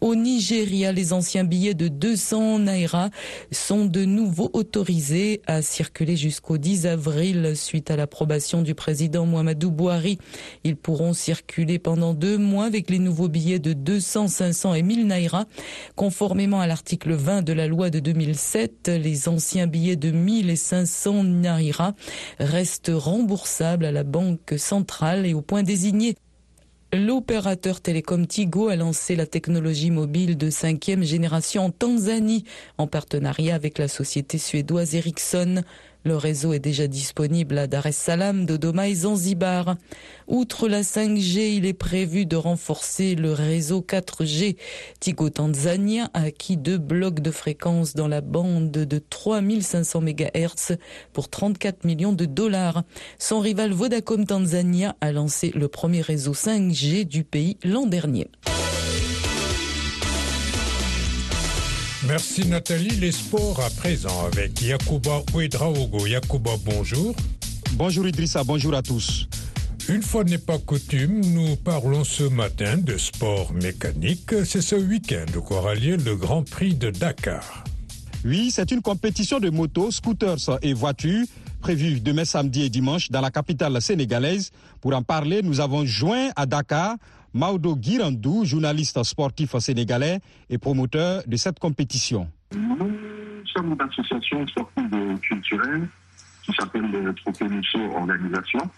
Au 0.00 0.14
Nigeria, 0.14 0.92
les 0.92 1.12
anciens 1.12 1.44
billets 1.44 1.74
de 1.74 1.88
200 1.88 2.60
naira 2.60 3.10
sont 3.52 3.84
de 3.84 4.06
nouveau 4.06 4.48
autorisés 4.54 5.42
à 5.46 5.60
circuler 5.60 6.16
jusqu'au 6.16 6.56
10 6.56 6.86
avril 6.86 7.52
suite 7.54 7.90
à 7.90 7.96
l'approbation 7.96 8.62
du 8.62 8.74
président 8.74 9.26
Mohamedou 9.26 9.70
Bouhari. 9.70 10.18
Ils 10.64 10.76
pourront 10.76 11.12
circuler 11.12 11.78
pendant 11.78 12.14
deux 12.14 12.38
mois 12.38 12.64
avec 12.64 12.88
les 12.88 12.98
nouveaux 12.98 13.28
billets 13.28 13.58
de 13.58 13.74
200, 13.74 14.28
500 14.28 14.74
et 14.74 14.82
1000 14.82 15.06
naira. 15.06 15.44
Conformément 15.96 16.60
à 16.60 16.66
l'article 16.66 17.12
20 17.12 17.42
de 17.42 17.52
la 17.52 17.66
loi 17.66 17.90
de 17.90 18.00
2007, 18.00 18.88
les 18.88 19.28
anciens 19.28 19.66
billets 19.66 19.96
de 19.96 20.10
1000 20.10 20.48
et 20.48 20.56
500 20.56 21.24
naira 21.24 21.94
restent 22.38 22.92
remboursables 22.94 23.84
à 23.84 23.92
la 23.92 24.04
banque 24.04 24.54
centrale 24.56 25.26
et 25.26 25.34
au 25.34 25.42
point 25.42 25.62
désigné. 25.62 26.16
L'opérateur 26.92 27.80
télécom 27.80 28.26
Tigo 28.26 28.66
a 28.66 28.74
lancé 28.74 29.14
la 29.14 29.24
technologie 29.24 29.92
mobile 29.92 30.36
de 30.36 30.50
cinquième 30.50 31.04
génération 31.04 31.66
en 31.66 31.70
Tanzanie 31.70 32.44
en 32.78 32.88
partenariat 32.88 33.54
avec 33.54 33.78
la 33.78 33.86
société 33.86 34.38
suédoise 34.38 34.96
Ericsson. 34.96 35.62
Le 36.04 36.16
réseau 36.16 36.54
est 36.54 36.60
déjà 36.60 36.86
disponible 36.86 37.58
à 37.58 37.66
Dar 37.66 37.84
es 37.86 37.92
Salaam, 37.92 38.46
Dodoma 38.46 38.88
et 38.88 38.94
Zanzibar. 38.94 39.76
Outre 40.28 40.66
la 40.66 40.80
5G, 40.80 41.56
il 41.56 41.66
est 41.66 41.74
prévu 41.74 42.24
de 42.24 42.36
renforcer 42.36 43.14
le 43.14 43.32
réseau 43.32 43.84
4G. 43.86 44.56
Tigo 44.98 45.28
Tanzania 45.28 46.08
a 46.14 46.22
acquis 46.22 46.56
deux 46.56 46.78
blocs 46.78 47.20
de 47.20 47.30
fréquences 47.30 47.94
dans 47.94 48.08
la 48.08 48.22
bande 48.22 48.70
de 48.70 48.98
3500 48.98 50.00
MHz 50.00 50.78
pour 51.12 51.28
34 51.28 51.84
millions 51.84 52.14
de 52.14 52.24
dollars. 52.24 52.82
Son 53.18 53.40
rival 53.40 53.72
Vodacom 53.72 54.24
Tanzania 54.24 54.96
a 55.02 55.12
lancé 55.12 55.52
le 55.54 55.68
premier 55.68 56.00
réseau 56.00 56.32
5G 56.32 57.04
du 57.04 57.24
pays 57.24 57.58
l'an 57.62 57.86
dernier. 57.86 58.30
Merci 62.06 62.46
Nathalie. 62.46 62.96
Les 62.98 63.12
sports 63.12 63.60
à 63.60 63.68
présent 63.68 64.26
avec 64.26 64.60
Yakuba 64.62 65.22
Ouedraogo. 65.34 66.06
Yakuba, 66.06 66.52
bonjour. 66.64 67.14
Bonjour 67.72 68.08
Idrissa, 68.08 68.42
bonjour 68.42 68.74
à 68.74 68.82
tous. 68.82 69.28
Une 69.88 70.02
fois 70.02 70.24
n'est 70.24 70.38
pas 70.38 70.58
coutume, 70.58 71.20
nous 71.20 71.56
parlons 71.56 72.04
ce 72.04 72.22
matin 72.22 72.78
de 72.78 72.96
sport 72.96 73.52
mécanique. 73.52 74.34
C'est 74.44 74.62
ce 74.62 74.76
week-end 74.76 75.40
qu'aura 75.46 75.74
lieu 75.74 75.96
le 75.96 76.16
Grand 76.16 76.48
Prix 76.48 76.74
de 76.74 76.90
Dakar. 76.90 77.64
Oui, 78.24 78.50
c'est 78.50 78.70
une 78.70 78.82
compétition 78.82 79.38
de 79.40 79.50
motos, 79.50 79.90
scooters 79.90 80.58
et 80.62 80.72
voitures 80.72 81.26
prévue 81.60 82.00
demain 82.00 82.24
samedi 82.24 82.62
et 82.62 82.70
dimanche 82.70 83.10
dans 83.10 83.20
la 83.20 83.30
capitale 83.30 83.80
sénégalaise. 83.80 84.50
Pour 84.80 84.94
en 84.94 85.02
parler, 85.02 85.42
nous 85.42 85.60
avons 85.60 85.84
joint 85.84 86.30
à 86.34 86.46
Dakar 86.46 86.96
Maudo 87.32 87.76
Girandou, 87.80 88.44
journaliste 88.44 89.02
sportif 89.04 89.56
sénégalais 89.58 90.20
et 90.48 90.58
promoteur 90.58 91.22
de 91.26 91.36
cette 91.36 91.58
compétition. 91.58 92.28
Nous 92.52 92.90
sommes 93.54 93.72
une 93.72 93.88
association 93.88 94.46
sportive 94.48 94.90
et 94.92 95.18
culturelle 95.20 95.88
qui 96.42 96.52
s'appelle 96.52 96.90
le 96.90 97.14
Trophée 97.14 97.46
Organisation. 97.94 98.70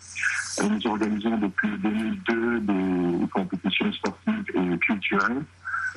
Nous 0.69 0.87
organisons 0.87 1.39
depuis 1.39 1.71
2002 1.79 2.61
des 2.61 3.29
compétitions 3.33 3.93
sportives 3.93 4.45
et 4.55 4.79
culturelles. 4.79 5.43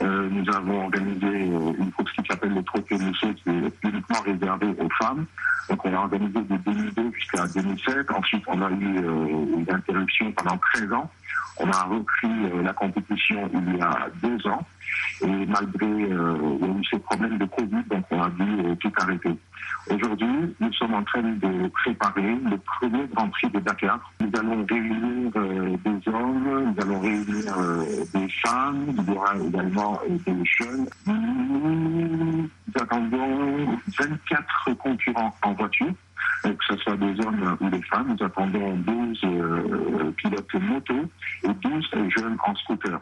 Euh, 0.01 0.29
nous 0.29 0.53
avons 0.53 0.83
organisé 0.85 1.25
euh, 1.25 1.73
une 1.79 1.91
course 1.91 2.11
qui 2.11 2.21
s'appelle 2.27 2.53
le 2.53 2.63
Trophée 2.63 2.97
Musso 2.97 3.27
qui 3.33 3.49
est 3.49 3.89
uniquement 3.89 4.21
réservée 4.25 4.75
aux 4.79 4.89
femmes. 5.01 5.25
Donc 5.69 5.85
on 5.85 5.93
a 5.93 5.97
organisé 5.99 6.39
de 6.39 6.57
2002 6.57 7.11
jusqu'à 7.13 7.47
2007. 7.47 8.11
Ensuite, 8.11 8.43
on 8.47 8.61
a 8.61 8.69
eu 8.71 8.97
euh, 8.97 9.57
une 9.57 9.65
interruption 9.69 10.31
pendant 10.33 10.57
13 10.73 10.93
ans. 10.93 11.09
On 11.57 11.69
a 11.69 11.83
repris 11.83 12.29
la 12.63 12.73
compétition 12.73 13.49
il 13.53 13.77
y 13.77 13.81
a 13.81 14.07
deux 14.21 14.47
ans. 14.47 14.65
Et 15.21 15.45
malgré 15.45 15.85
euh, 15.85 16.37
ces 16.91 16.99
problèmes 16.99 17.37
de 17.37 17.45
Covid, 17.45 17.83
donc 17.89 18.05
on 18.11 18.21
a 18.21 18.29
dû 18.29 18.43
euh, 18.43 18.75
tout 18.75 18.91
arrêter. 18.99 19.37
Aujourd'hui, 19.91 20.55
nous 20.59 20.73
sommes 20.73 20.95
en 20.95 21.03
train 21.03 21.21
de 21.21 21.67
préparer 21.67 22.35
le 22.43 22.57
premier 22.57 23.05
Grand 23.13 23.29
Prix 23.29 23.49
de 23.51 23.59
Dakar. 23.59 23.99
Nous 24.19 24.31
allons 24.39 24.65
réunir 24.65 25.31
euh, 25.35 25.77
des 25.85 26.11
hommes, 26.11 26.73
nous 26.75 26.81
allons 26.81 26.99
réunir 27.01 27.55
euh, 27.59 27.85
des 28.13 28.27
femmes, 28.43 28.85
il 28.89 29.13
y 29.13 29.15
aura 29.15 29.37
également 29.37 29.99
euh, 30.09 30.17
des 30.25 30.43
jeunes. 30.43 30.87
Nous 31.05 32.49
attendons 32.79 33.77
24 33.99 34.73
concurrents 34.79 35.35
en 35.43 35.53
voiture 35.53 35.93
que 36.43 36.65
ce 36.67 36.77
soit 36.77 36.97
des 36.97 37.25
hommes 37.25 37.57
ou 37.59 37.69
des 37.69 37.81
femmes. 37.83 38.15
Nous 38.17 38.25
attendons 38.25 38.75
12 38.75 39.19
euh, 39.23 40.11
pilotes 40.17 40.53
moto 40.55 40.93
et 41.43 41.53
12 41.53 41.89
jeunes 42.15 42.37
en 42.45 42.55
scooter. 42.55 42.99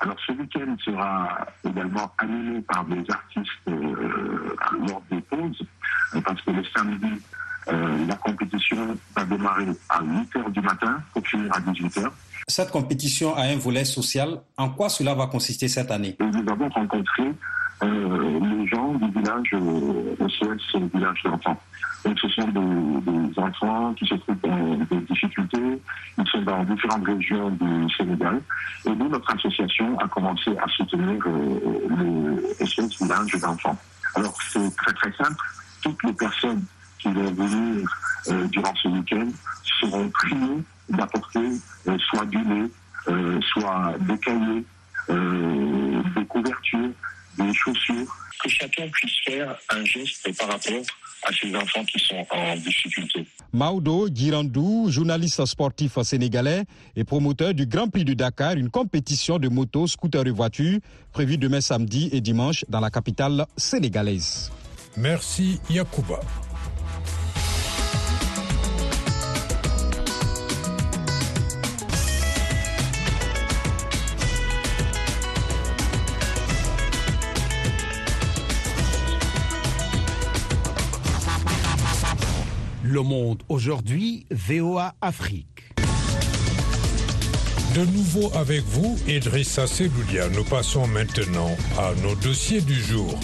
Alors 0.00 0.16
ce 0.26 0.32
week-end 0.32 0.76
sera 0.84 1.46
également 1.64 2.10
animé 2.18 2.60
par 2.62 2.84
des 2.84 3.04
artistes 3.10 3.68
euh, 3.68 4.56
lors 4.86 5.02
des 5.10 5.20
pauses, 5.22 5.62
euh, 6.14 6.20
parce 6.20 6.40
que 6.42 6.50
le 6.50 6.64
samedi, 6.76 7.22
euh, 7.68 8.06
la 8.06 8.16
compétition 8.16 8.98
va 9.16 9.24
démarrer 9.24 9.66
à 9.88 10.02
8h 10.02 10.50
du 10.50 10.60
matin 10.60 10.98
pour 11.12 11.26
finir 11.26 11.50
à 11.54 11.60
18h. 11.60 12.10
Cette 12.48 12.70
compétition 12.70 13.34
a 13.36 13.42
un 13.42 13.56
volet 13.56 13.84
social. 13.84 14.40
En 14.58 14.68
quoi 14.68 14.88
cela 14.88 15.14
va 15.14 15.26
consister 15.28 15.68
cette 15.68 15.90
année? 15.90 16.16
Et 16.20 16.24
nous 16.24 16.52
avons 16.52 16.68
rencontré 16.68 17.22
les 17.86 18.66
gens 18.66 18.94
du 18.94 19.10
village 19.10 19.50
euh, 19.54 20.28
SOS, 20.28 20.80
le 20.80 20.86
village 20.94 21.22
d'enfants. 21.24 21.60
Donc 22.04 22.18
ce 22.18 22.28
sont 22.28 22.48
des, 22.48 23.40
enfants 23.40 23.94
qui 23.94 24.06
se 24.06 24.14
trouvent 24.14 24.36
dans 24.42 24.76
des 24.90 25.00
difficultés, 25.08 25.82
ils 26.18 26.26
sont 26.28 26.42
dans 26.42 26.62
différentes 26.64 27.06
régions 27.06 27.50
du 27.50 27.94
Sénégal. 27.94 28.40
Et 28.86 28.90
nous, 28.90 29.08
notre 29.08 29.34
association 29.34 29.98
a 29.98 30.08
commencé 30.08 30.50
à 30.58 30.68
soutenir 30.68 31.18
euh, 31.26 31.60
le 31.88 32.66
SOS 32.66 33.02
village 33.02 33.32
d'enfants. 33.40 33.76
Alors 34.14 34.36
c'est 34.42 34.76
très 34.76 34.92
très 34.92 35.12
simple. 35.12 35.36
Toutes 35.82 36.02
les 36.04 36.12
personnes 36.12 36.62
qui 37.04 37.08
vont 37.12 37.32
venir 37.32 37.88
euh, 38.28 38.46
durant 38.46 38.74
ce 38.76 38.88
week-end 38.88 39.28
seront 39.80 40.08
priées 40.08 40.62
d'apporter 40.88 41.48
euh, 41.88 41.98
soit 41.98 42.24
du 42.26 42.38
lait, 42.38 42.70
euh, 43.08 43.40
soit 43.52 43.94
des 44.00 44.18
cahiers, 44.18 44.64
des 45.08 46.24
couvertures, 46.26 46.90
des 47.38 47.52
chaussures. 47.54 48.06
Que 48.42 48.48
chacun 48.50 48.88
puisse 48.88 49.20
faire 49.24 49.56
un 49.70 49.84
geste 49.84 50.36
par 50.36 50.48
rapport 50.48 50.82
à 51.26 51.32
ces 51.32 51.54
enfants 51.56 51.84
qui 51.84 51.98
sont 51.98 52.26
en 52.30 52.56
difficulté. 52.56 53.26
Maudo 53.52 54.08
Girandou, 54.12 54.90
journaliste 54.90 55.44
sportif 55.46 55.98
sénégalais 56.02 56.64
et 56.96 57.04
promoteur 57.04 57.54
du 57.54 57.66
Grand 57.66 57.88
Prix 57.88 58.04
du 58.04 58.16
Dakar, 58.16 58.54
une 58.54 58.68
compétition 58.70 59.38
de 59.38 59.48
motos, 59.48 59.86
scooters 59.86 60.26
et 60.26 60.30
voitures 60.30 60.80
prévue 61.12 61.38
demain 61.38 61.60
samedi 61.60 62.10
et 62.12 62.20
dimanche 62.20 62.64
dans 62.68 62.80
la 62.80 62.90
capitale 62.90 63.46
sénégalaise. 63.56 64.50
Merci 64.96 65.60
Yakuba. 65.70 66.20
Le 82.86 83.00
monde 83.00 83.42
aujourd'hui, 83.48 84.26
VOA 84.30 84.94
Afrique. 85.00 85.72
De 87.74 87.82
nouveau 87.86 88.30
avec 88.34 88.60
vous, 88.60 88.98
Idrissa 89.08 89.66
Seloudia. 89.66 90.28
Nous 90.28 90.44
passons 90.44 90.86
maintenant 90.86 91.56
à 91.78 91.94
nos 92.02 92.14
dossiers 92.16 92.60
du 92.60 92.74
jour. 92.74 93.18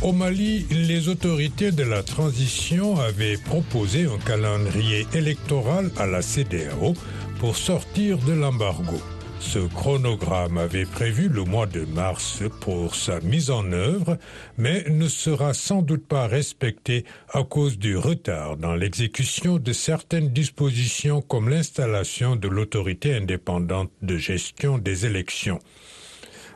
Au 0.00 0.12
Mali, 0.12 0.64
les 0.70 1.08
autorités 1.08 1.72
de 1.72 1.82
la 1.82 2.04
transition 2.04 2.96
avaient 3.00 3.36
proposé 3.36 4.04
un 4.04 4.18
calendrier 4.18 5.08
électoral 5.12 5.90
à 5.98 6.06
la 6.06 6.22
CDAO 6.22 6.94
pour 7.40 7.56
sortir 7.56 8.16
de 8.18 8.32
l'embargo. 8.32 9.00
Ce 9.40 9.58
chronogramme 9.58 10.58
avait 10.58 10.86
prévu 10.86 11.28
le 11.28 11.44
mois 11.44 11.66
de 11.66 11.84
mars 11.84 12.42
pour 12.60 12.94
sa 12.94 13.20
mise 13.20 13.50
en 13.50 13.70
œuvre, 13.72 14.18
mais 14.58 14.84
ne 14.88 15.08
sera 15.08 15.54
sans 15.54 15.82
doute 15.82 16.06
pas 16.06 16.26
respecté 16.26 17.04
à 17.32 17.42
cause 17.42 17.78
du 17.78 17.96
retard 17.96 18.56
dans 18.56 18.74
l'exécution 18.74 19.58
de 19.58 19.72
certaines 19.72 20.28
dispositions 20.30 21.20
comme 21.20 21.48
l'installation 21.48 22.36
de 22.36 22.48
l'autorité 22.48 23.14
indépendante 23.14 23.90
de 24.02 24.16
gestion 24.16 24.78
des 24.78 25.06
élections. 25.06 25.58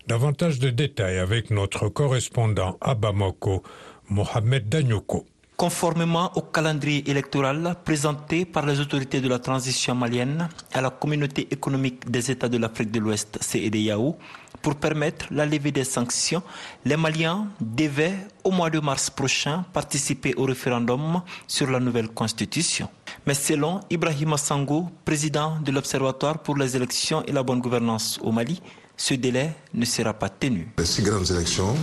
Davantage 0.06 0.58
de 0.58 0.70
détails 0.70 1.18
avec 1.18 1.50
notre 1.50 1.88
correspondant 1.88 2.76
à 2.80 2.94
Bamako, 2.94 3.62
Mohamed 4.08 4.68
Danyoko. 4.68 5.26
Conformément 5.60 6.32
au 6.36 6.40
calendrier 6.40 7.10
électoral 7.10 7.76
présenté 7.84 8.46
par 8.46 8.64
les 8.64 8.80
autorités 8.80 9.20
de 9.20 9.28
la 9.28 9.38
transition 9.38 9.94
malienne 9.94 10.48
à 10.72 10.80
la 10.80 10.88
communauté 10.88 11.48
économique 11.50 12.10
des 12.10 12.30
États 12.30 12.48
de 12.48 12.56
l'Afrique 12.56 12.90
de 12.90 12.98
l'Ouest, 12.98 13.36
CEDEAO, 13.42 14.16
pour 14.62 14.76
permettre 14.76 15.26
la 15.30 15.44
levée 15.44 15.70
des 15.70 15.84
sanctions, 15.84 16.42
les 16.86 16.96
Maliens 16.96 17.46
devaient, 17.60 18.16
au 18.42 18.52
mois 18.52 18.70
de 18.70 18.80
mars 18.80 19.10
prochain, 19.10 19.66
participer 19.74 20.34
au 20.36 20.44
référendum 20.44 21.20
sur 21.46 21.70
la 21.70 21.78
nouvelle 21.78 22.08
constitution. 22.08 22.88
Mais 23.26 23.34
selon 23.34 23.80
Ibrahim 23.90 24.38
Sango, 24.38 24.88
président 25.04 25.58
de 25.62 25.72
l'Observatoire 25.72 26.38
pour 26.38 26.56
les 26.56 26.74
élections 26.74 27.22
et 27.26 27.32
la 27.32 27.42
bonne 27.42 27.60
gouvernance 27.60 28.18
au 28.22 28.32
Mali, 28.32 28.62
ce 28.96 29.12
délai 29.12 29.52
ne 29.74 29.84
sera 29.84 30.14
pas 30.14 30.30
tenu. 30.30 30.72
Les 30.78 30.86
six 30.86 31.02
grandes 31.02 31.30
élections, 31.30 31.74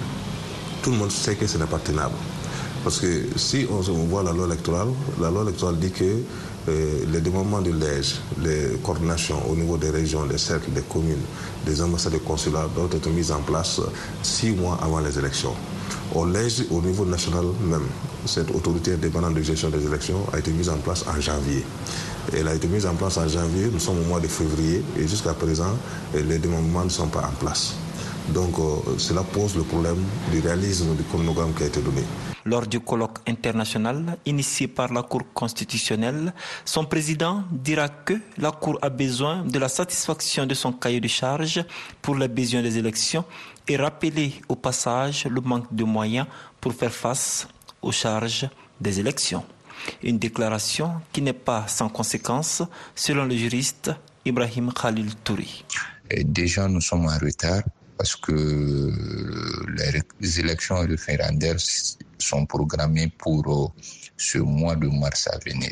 tout 0.81 0.89
le 0.89 0.97
monde 0.97 1.11
sait 1.11 1.35
que 1.35 1.45
ce 1.45 1.59
n'est 1.59 1.67
pas. 1.67 1.77
Parce 2.83 2.99
que 2.99 3.07
si 3.35 3.65
on, 3.69 3.81
voit 3.81 4.23
la 4.23 4.31
loi 4.31 4.47
électorale, 4.47 4.87
la 5.19 5.29
loi 5.29 5.43
électorale 5.43 5.77
dit 5.77 5.91
que 5.91 6.03
euh, 6.69 7.05
les 7.11 7.21
démembrements 7.21 7.61
de 7.61 7.71
lège, 7.71 8.15
les 8.41 8.77
coordinations 8.83 9.41
au 9.49 9.55
niveau 9.55 9.77
des 9.77 9.89
régions, 9.89 10.25
des 10.25 10.37
cercles, 10.37 10.71
des 10.71 10.81
communes, 10.81 11.21
des 11.65 11.81
ambassades 11.81 12.13
et 12.15 12.19
consulats 12.19 12.67
doivent 12.75 12.93
être 12.95 13.09
mises 13.09 13.31
en 13.31 13.41
place 13.41 13.81
six 14.23 14.51
mois 14.51 14.77
avant 14.81 14.99
les 14.99 15.17
élections. 15.17 15.53
Au 16.13 16.25
lège, 16.25 16.65
au 16.71 16.81
niveau 16.81 17.05
national 17.05 17.45
même, 17.61 17.87
cette 18.25 18.51
autorité 18.51 18.93
indépendante 18.93 19.33
de 19.33 19.41
gestion 19.41 19.69
des 19.69 19.85
élections 19.85 20.25
a 20.33 20.39
été 20.39 20.51
mise 20.51 20.69
en 20.69 20.77
place 20.77 21.05
en 21.07 21.19
janvier. 21.19 21.63
Elle 22.33 22.47
a 22.47 22.55
été 22.55 22.67
mise 22.67 22.85
en 22.85 22.95
place 22.95 23.17
en 23.17 23.27
janvier, 23.27 23.69
nous 23.71 23.79
sommes 23.79 23.99
au 23.99 24.07
mois 24.07 24.19
de 24.19 24.27
février 24.27 24.83
et 24.97 25.07
jusqu'à 25.07 25.33
présent, 25.33 25.77
les 26.13 26.37
démembrements 26.37 26.83
ne 26.83 26.89
sont 26.89 27.07
pas 27.07 27.21
en 27.21 27.35
place. 27.39 27.75
Donc 28.29 28.59
euh, 28.59 28.97
cela 28.97 29.23
pose 29.23 29.55
le 29.55 29.63
problème 29.63 30.03
du 30.31 30.39
réalisme 30.39 30.95
du 30.95 31.03
chronogramme 31.03 31.53
qui 31.53 31.63
a 31.63 31.67
été 31.67 31.81
donné. 31.81 32.03
Lors 32.45 32.67
du 32.67 32.79
colloque 32.79 33.19
international 33.27 34.17
initié 34.25 34.67
par 34.67 34.91
la 34.93 35.03
Cour 35.03 35.23
constitutionnelle, 35.33 36.33
son 36.65 36.85
président 36.85 37.43
dira 37.51 37.89
que 37.89 38.13
la 38.37 38.51
Cour 38.51 38.79
a 38.81 38.89
besoin 38.89 39.43
de 39.43 39.59
la 39.59 39.69
satisfaction 39.69 40.45
de 40.45 40.53
son 40.53 40.73
cahier 40.73 40.99
de 40.99 41.07
charges 41.07 41.63
pour 42.01 42.15
la 42.15 42.27
besoin 42.27 42.61
des 42.61 42.77
élections 42.77 43.25
et 43.67 43.77
rappeler 43.77 44.33
au 44.49 44.55
passage 44.55 45.25
le 45.25 45.41
manque 45.41 45.73
de 45.73 45.83
moyens 45.83 46.27
pour 46.59 46.73
faire 46.73 46.93
face 46.93 47.47
aux 47.81 47.91
charges 47.91 48.49
des 48.79 48.99
élections. 48.99 49.43
Une 50.03 50.17
déclaration 50.17 50.93
qui 51.13 51.21
n'est 51.21 51.33
pas 51.33 51.67
sans 51.67 51.89
conséquence 51.89 52.63
selon 52.95 53.25
le 53.25 53.35
juriste 53.35 53.91
Ibrahim 54.25 54.73
Khalil 54.73 55.15
Touri. 55.23 55.63
Déjà, 56.25 56.67
nous 56.67 56.81
sommes 56.81 57.05
en 57.05 57.17
retard 57.17 57.61
parce 57.97 58.15
que 58.15 58.91
les 60.19 60.39
élections 60.39 60.79
référendaires 60.79 61.57
sont 62.19 62.45
programmées 62.45 63.11
pour 63.17 63.45
euh, 63.47 63.81
ce 64.17 64.39
mois 64.39 64.75
de 64.75 64.87
mars 64.87 65.27
à 65.31 65.37
venir. 65.45 65.71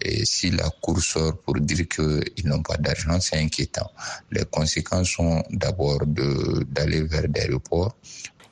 Et 0.00 0.24
si 0.24 0.50
la 0.50 0.68
Cour 0.82 1.00
sort 1.00 1.36
pour 1.38 1.54
dire 1.60 1.88
qu'ils 1.88 2.46
n'ont 2.46 2.62
pas 2.62 2.76
d'argent, 2.76 3.18
c'est 3.20 3.38
inquiétant. 3.38 3.90
Les 4.30 4.44
conséquences 4.44 5.10
sont 5.10 5.42
d'abord 5.50 6.00
d'aller 6.06 7.02
vers 7.02 7.28
des 7.28 7.46
reports. 7.46 7.96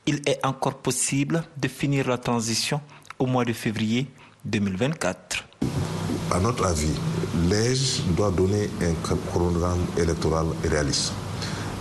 Il 0.07 0.23
est 0.27 0.45
encore 0.45 0.79
possible 0.79 1.45
de 1.57 1.69
finir 1.69 2.09
la 2.09 2.19
transition 2.19 2.81
au 3.19 3.27
mois 3.27 3.45
de 3.45 3.53
février 3.53 4.07
2024. 4.45 5.45
À 6.33 6.41
notre 6.41 6.67
avis, 6.67 6.95
l'EJ 7.49 8.03
doit 8.17 8.31
donner 8.31 8.69
un 8.83 8.95
chronogramme 9.31 9.85
électoral 9.99 10.47
réaliste. 10.65 11.13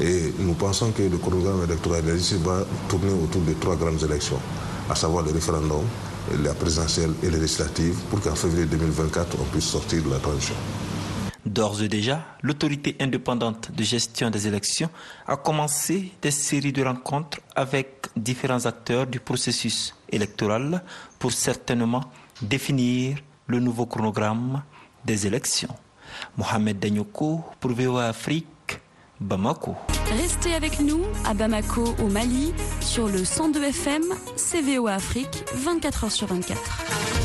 Et 0.01 0.33
nous 0.39 0.53
pensons 0.53 0.91
que 0.91 1.03
le 1.03 1.17
chronogramme 1.17 1.63
électoral 1.63 2.03
va 2.03 2.65
tourner 2.89 3.11
autour 3.11 3.41
de 3.41 3.53
trois 3.53 3.75
grandes 3.75 4.03
élections, 4.03 4.39
à 4.89 4.95
savoir 4.95 5.23
le 5.23 5.31
référendum, 5.31 5.83
la 6.43 6.53
présidentielle 6.53 7.11
et 7.23 7.29
les 7.29 7.39
législatives, 7.39 7.95
pour 8.09 8.19
qu'en 8.19 8.35
février 8.35 8.65
2024, 8.65 9.37
on 9.39 9.43
puisse 9.45 9.65
sortir 9.65 10.03
de 10.03 10.09
la 10.09 10.19
transition. 10.19 10.55
D'ores 11.45 11.83
et 11.83 11.87
déjà, 11.87 12.25
l'autorité 12.41 12.95
indépendante 12.99 13.71
de 13.71 13.83
gestion 13.83 14.31
des 14.31 14.47
élections 14.47 14.89
a 15.27 15.37
commencé 15.37 16.11
des 16.19 16.31
séries 16.31 16.73
de 16.73 16.83
rencontres 16.83 17.39
avec 17.55 18.07
différents 18.17 18.65
acteurs 18.65 19.05
du 19.05 19.19
processus 19.19 19.93
électoral 20.09 20.83
pour 21.19 21.31
certainement 21.31 22.01
définir 22.41 23.19
le 23.45 23.59
nouveau 23.59 23.85
chronogramme 23.85 24.63
des 25.05 25.27
élections. 25.27 25.75
Mohamed 26.35 26.79
Danyoko 26.79 27.43
pour 27.59 27.71
VOA 27.71 28.07
Afrique. 28.07 28.47
Bamako. 29.19 29.75
Restez 30.17 30.53
avec 30.53 30.79
nous 30.79 31.01
à 31.25 31.33
Bamako 31.33 31.95
au 32.03 32.07
Mali 32.07 32.53
sur 32.81 33.07
le 33.07 33.23
102 33.23 33.63
FM 33.63 34.03
CVO 34.35 34.87
Afrique 34.87 35.43
24h 35.63 36.09
sur 36.09 36.27
24. 36.27 37.24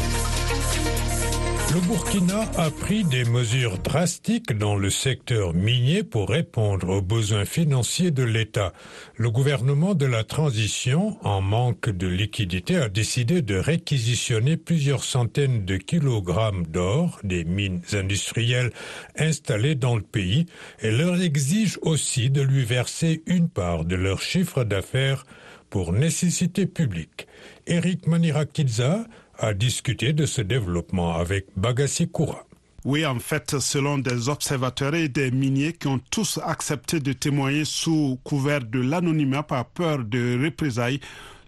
Le 1.73 1.81
Burkina 1.87 2.51
a 2.57 2.69
pris 2.69 3.05
des 3.05 3.25
mesures 3.25 3.79
drastiques 3.79 4.59
dans 4.59 4.75
le 4.75 4.91
secteur 4.91 5.55
minier 5.55 6.03
pour 6.03 6.29
répondre 6.29 6.89
aux 6.89 7.01
besoins 7.01 7.45
financiers 7.45 8.11
de 8.11 8.25
l'État. 8.25 8.73
Le 9.15 9.31
gouvernement 9.31 9.95
de 9.95 10.07
la 10.07 10.25
transition, 10.25 11.17
en 11.25 11.41
manque 11.41 11.89
de 11.89 12.09
liquidité, 12.09 12.77
a 12.77 12.89
décidé 12.89 13.41
de 13.41 13.55
réquisitionner 13.55 14.57
plusieurs 14.57 15.05
centaines 15.05 15.65
de 15.65 15.77
kilogrammes 15.77 16.67
d'or 16.67 17.21
des 17.23 17.45
mines 17.45 17.83
industrielles 17.93 18.73
installées 19.17 19.77
dans 19.77 19.95
le 19.95 20.03
pays 20.03 20.47
et 20.81 20.91
leur 20.91 21.23
exige 21.23 21.79
aussi 21.83 22.31
de 22.31 22.43
lui 22.43 22.65
verser 22.65 23.23
une 23.27 23.49
part 23.49 23.85
de 23.85 23.95
leur 23.95 24.23
chiffre 24.23 24.65
d'affaires 24.65 25.25
pour 25.69 25.93
nécessité 25.93 26.67
publique. 26.67 27.29
Eric 27.69 28.09
Manirakidza 28.09 29.07
a 29.40 29.55
discuté 29.55 30.12
de 30.12 30.26
ce 30.26 30.42
développement 30.42 31.14
avec 31.16 31.46
Bagassi 31.57 32.09
Koura. 32.09 32.44
Oui, 32.85 33.05
en 33.05 33.18
fait, 33.18 33.59
selon 33.59 33.98
des 33.98 34.29
observateurs 34.29 34.94
et 34.94 35.09
des 35.09 35.31
miniers 35.31 35.72
qui 35.72 35.87
ont 35.87 36.00
tous 36.11 36.38
accepté 36.44 37.00
de 37.00 37.12
témoigner 37.12 37.64
sous 37.64 38.18
couvert 38.24 38.61
de 38.64 38.81
l'anonymat 38.81 39.42
par 39.42 39.66
peur 39.66 39.98
de 40.05 40.38
représailles, 40.42 41.00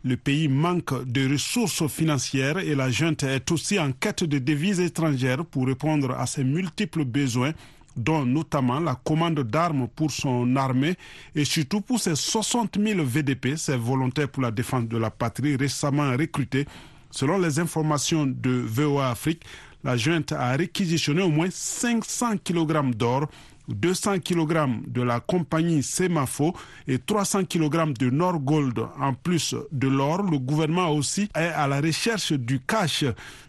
le 0.04 0.16
pays 0.16 0.48
manque 0.48 1.04
de 1.04 1.32
ressources 1.32 1.86
financières 1.86 2.58
et 2.58 2.74
la 2.74 2.90
junte 2.90 3.22
est 3.22 3.50
aussi 3.50 3.78
en 3.78 3.92
quête 3.92 4.24
de 4.24 4.38
devises 4.38 4.80
étrangères 4.80 5.44
pour 5.44 5.66
répondre 5.66 6.10
à 6.12 6.26
ses 6.26 6.44
multiples 6.44 7.04
besoins 7.04 7.52
dont 7.96 8.24
notamment 8.24 8.80
la 8.80 8.94
commande 8.94 9.40
d'armes 9.40 9.86
pour 9.88 10.10
son 10.10 10.56
armée 10.56 10.94
et 11.34 11.44
surtout 11.44 11.82
pour 11.82 12.00
ses 12.00 12.16
60 12.16 12.78
000 12.80 13.04
VDP, 13.04 13.56
ses 13.56 13.76
volontaires 13.76 14.28
pour 14.28 14.42
la 14.42 14.50
défense 14.50 14.86
de 14.86 14.96
la 14.96 15.10
patrie 15.10 15.56
récemment 15.56 16.10
recrutés 16.12 16.66
Selon 17.12 17.38
les 17.38 17.60
informations 17.60 18.26
de 18.26 18.50
VOA 18.50 19.10
Afrique, 19.10 19.44
la 19.84 19.98
junte 19.98 20.32
a 20.32 20.56
réquisitionné 20.56 21.22
au 21.22 21.28
moins 21.28 21.48
500 21.50 22.38
kg 22.38 22.94
d'or, 22.94 23.28
200 23.74 24.20
kg 24.20 24.68
de 24.86 25.02
la 25.02 25.20
compagnie 25.20 25.82
Semafo 25.82 26.54
et 26.86 26.98
300 26.98 27.44
kg 27.44 27.92
de 27.98 28.10
Norgold. 28.10 28.78
En 29.00 29.14
plus 29.14 29.54
de 29.70 29.88
l'or, 29.88 30.22
le 30.22 30.38
gouvernement 30.38 30.90
aussi 30.90 31.28
est 31.34 31.40
à 31.54 31.66
la 31.66 31.80
recherche 31.80 32.32
du 32.32 32.60
cash. 32.60 33.04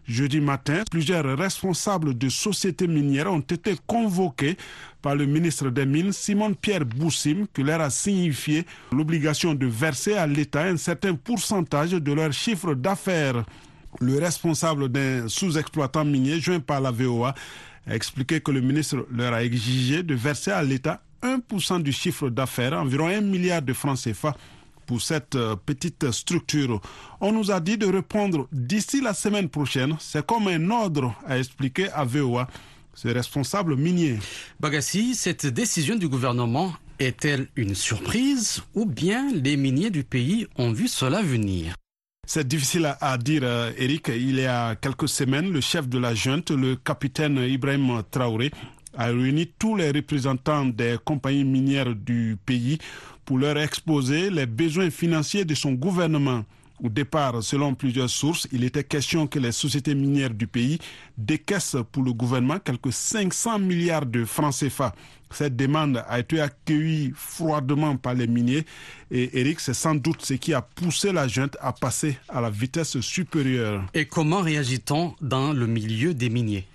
Jeudi 0.07 0.41
matin, 0.41 0.83
plusieurs 0.91 1.37
responsables 1.37 2.17
de 2.17 2.29
sociétés 2.29 2.87
minières 2.87 3.31
ont 3.31 3.39
été 3.39 3.75
convoqués 3.87 4.57
par 5.01 5.15
le 5.15 5.25
ministre 5.25 5.69
des 5.69 5.85
Mines, 5.85 6.13
Simon 6.13 6.53
Pierre 6.53 6.85
Boussim, 6.85 7.45
qui 7.53 7.63
leur 7.63 7.81
a 7.81 7.89
signifié 7.89 8.65
l'obligation 8.91 9.53
de 9.53 9.67
verser 9.67 10.15
à 10.15 10.25
l'État 10.25 10.63
un 10.63 10.77
certain 10.77 11.13
pourcentage 11.13 11.91
de 11.91 12.13
leur 12.13 12.31
chiffre 12.33 12.73
d'affaires. 12.73 13.43
Le 13.99 14.17
responsable 14.17 14.89
d'un 14.89 15.27
sous-exploitant 15.27 16.03
minier, 16.03 16.39
joint 16.39 16.59
par 16.59 16.81
la 16.81 16.89
VOA, 16.91 17.35
a 17.87 17.95
expliqué 17.95 18.41
que 18.41 18.51
le 18.51 18.61
ministre 18.61 19.05
leur 19.11 19.33
a 19.33 19.43
exigé 19.43 20.03
de 20.03 20.15
verser 20.15 20.51
à 20.51 20.63
l'État 20.63 21.01
1% 21.21 21.81
du 21.81 21.91
chiffre 21.91 22.29
d'affaires, 22.29 22.73
environ 22.73 23.07
1 23.07 23.21
milliard 23.21 23.61
de 23.61 23.73
francs 23.73 23.99
CFA 24.03 24.35
pour 24.85 25.01
cette 25.01 25.35
euh, 25.35 25.55
petite 25.55 26.11
structure. 26.11 26.81
On 27.21 27.31
nous 27.31 27.51
a 27.51 27.59
dit 27.59 27.77
de 27.77 27.85
répondre 27.85 28.47
d'ici 28.51 29.01
la 29.01 29.13
semaine 29.13 29.49
prochaine. 29.49 29.95
C'est 29.99 30.25
comme 30.25 30.47
un 30.49 30.69
ordre, 30.69 31.15
a 31.25 31.37
expliqué 31.37 31.89
à 31.91 32.03
VOA 32.03 32.47
ce 32.93 33.07
responsable 33.07 33.75
minier. 33.75 34.19
Bagassi, 34.59 35.15
cette 35.15 35.47
décision 35.47 35.95
du 35.95 36.07
gouvernement 36.07 36.73
est-elle 36.99 37.47
une 37.55 37.75
surprise 37.75 38.61
ou 38.75 38.85
bien 38.85 39.31
les 39.33 39.57
miniers 39.57 39.89
du 39.89 40.03
pays 40.03 40.47
ont 40.57 40.71
vu 40.71 40.87
cela 40.87 41.21
venir? 41.21 41.75
C'est 42.25 42.47
difficile 42.47 42.95
à 43.01 43.17
dire, 43.17 43.41
euh, 43.43 43.71
Eric. 43.77 44.07
Il 44.07 44.39
y 44.39 44.45
a 44.45 44.75
quelques 44.75 45.09
semaines, 45.09 45.51
le 45.51 45.61
chef 45.61 45.89
de 45.89 45.99
la 45.99 46.15
junte, 46.15 46.51
le 46.51 46.75
capitaine 46.75 47.37
Ibrahim 47.37 48.01
Traoré, 48.09 48.51
a 48.97 49.07
réuni 49.07 49.47
tous 49.59 49.75
les 49.75 49.91
représentants 49.91 50.65
des 50.65 50.97
compagnies 51.03 51.43
minières 51.43 51.93
du 51.93 52.37
pays 52.45 52.77
pour 53.25 53.37
leur 53.39 53.57
exposer 53.57 54.29
les 54.29 54.45
besoins 54.45 54.89
financiers 54.89 55.45
de 55.45 55.53
son 55.55 55.73
gouvernement. 55.73 56.45
Au 56.81 56.89
départ, 56.89 57.41
selon 57.43 57.75
plusieurs 57.75 58.09
sources, 58.09 58.47
il 58.51 58.63
était 58.63 58.83
question 58.83 59.27
que 59.27 59.39
les 59.39 59.51
sociétés 59.51 59.95
minières 59.95 60.33
du 60.33 60.47
pays 60.47 60.79
décaissent 61.17 61.77
pour 61.91 62.03
le 62.03 62.13
gouvernement 62.13 62.59
quelques 62.59 62.91
500 62.91 63.59
milliards 63.59 64.05
de 64.05 64.25
francs 64.25 64.55
CFA. 64.59 64.93
Cette 65.31 65.55
demande 65.55 66.03
a 66.07 66.19
été 66.19 66.39
accueillie 66.41 67.11
froidement 67.15 67.97
par 67.97 68.13
les 68.13 68.27
miniers 68.27 68.65
et 69.15 69.39
Eric, 69.39 69.59
c'est 69.59 69.73
sans 69.73 69.93
doute 69.95 70.23
ce 70.23 70.33
qui 70.33 70.53
a 70.53 70.61
poussé 70.61 71.11
la 71.11 71.27
junte 71.27 71.55
à 71.61 71.71
passer 71.71 72.17
à 72.29 72.41
la 72.41 72.49
vitesse 72.49 72.99
supérieure. 72.99 73.83
Et 73.93 74.05
comment 74.05 74.41
réagit-on 74.41 75.13
dans 75.21 75.53
le 75.53 75.67
milieu 75.67 76.13
des 76.13 76.29
miniers? 76.29 76.65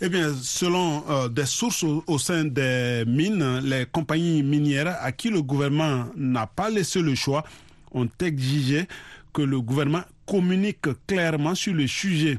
Eh 0.00 0.08
bien, 0.08 0.32
selon 0.40 1.04
euh, 1.10 1.28
des 1.28 1.46
sources 1.46 1.82
au, 1.84 2.18
sein 2.18 2.44
des 2.44 3.04
mines, 3.06 3.60
les 3.64 3.84
compagnies 3.86 4.42
minières 4.42 4.96
à 5.00 5.12
qui 5.12 5.30
le 5.30 5.42
gouvernement 5.42 6.06
n'a 6.16 6.46
pas 6.46 6.70
laissé 6.70 7.00
le 7.02 7.14
choix 7.14 7.44
ont 7.92 8.08
exigé 8.20 8.86
que 9.32 9.42
le 9.42 9.60
gouvernement 9.60 10.04
communique 10.26 10.86
clairement 11.06 11.54
sur 11.54 11.74
le 11.74 11.86
sujet. 11.86 12.38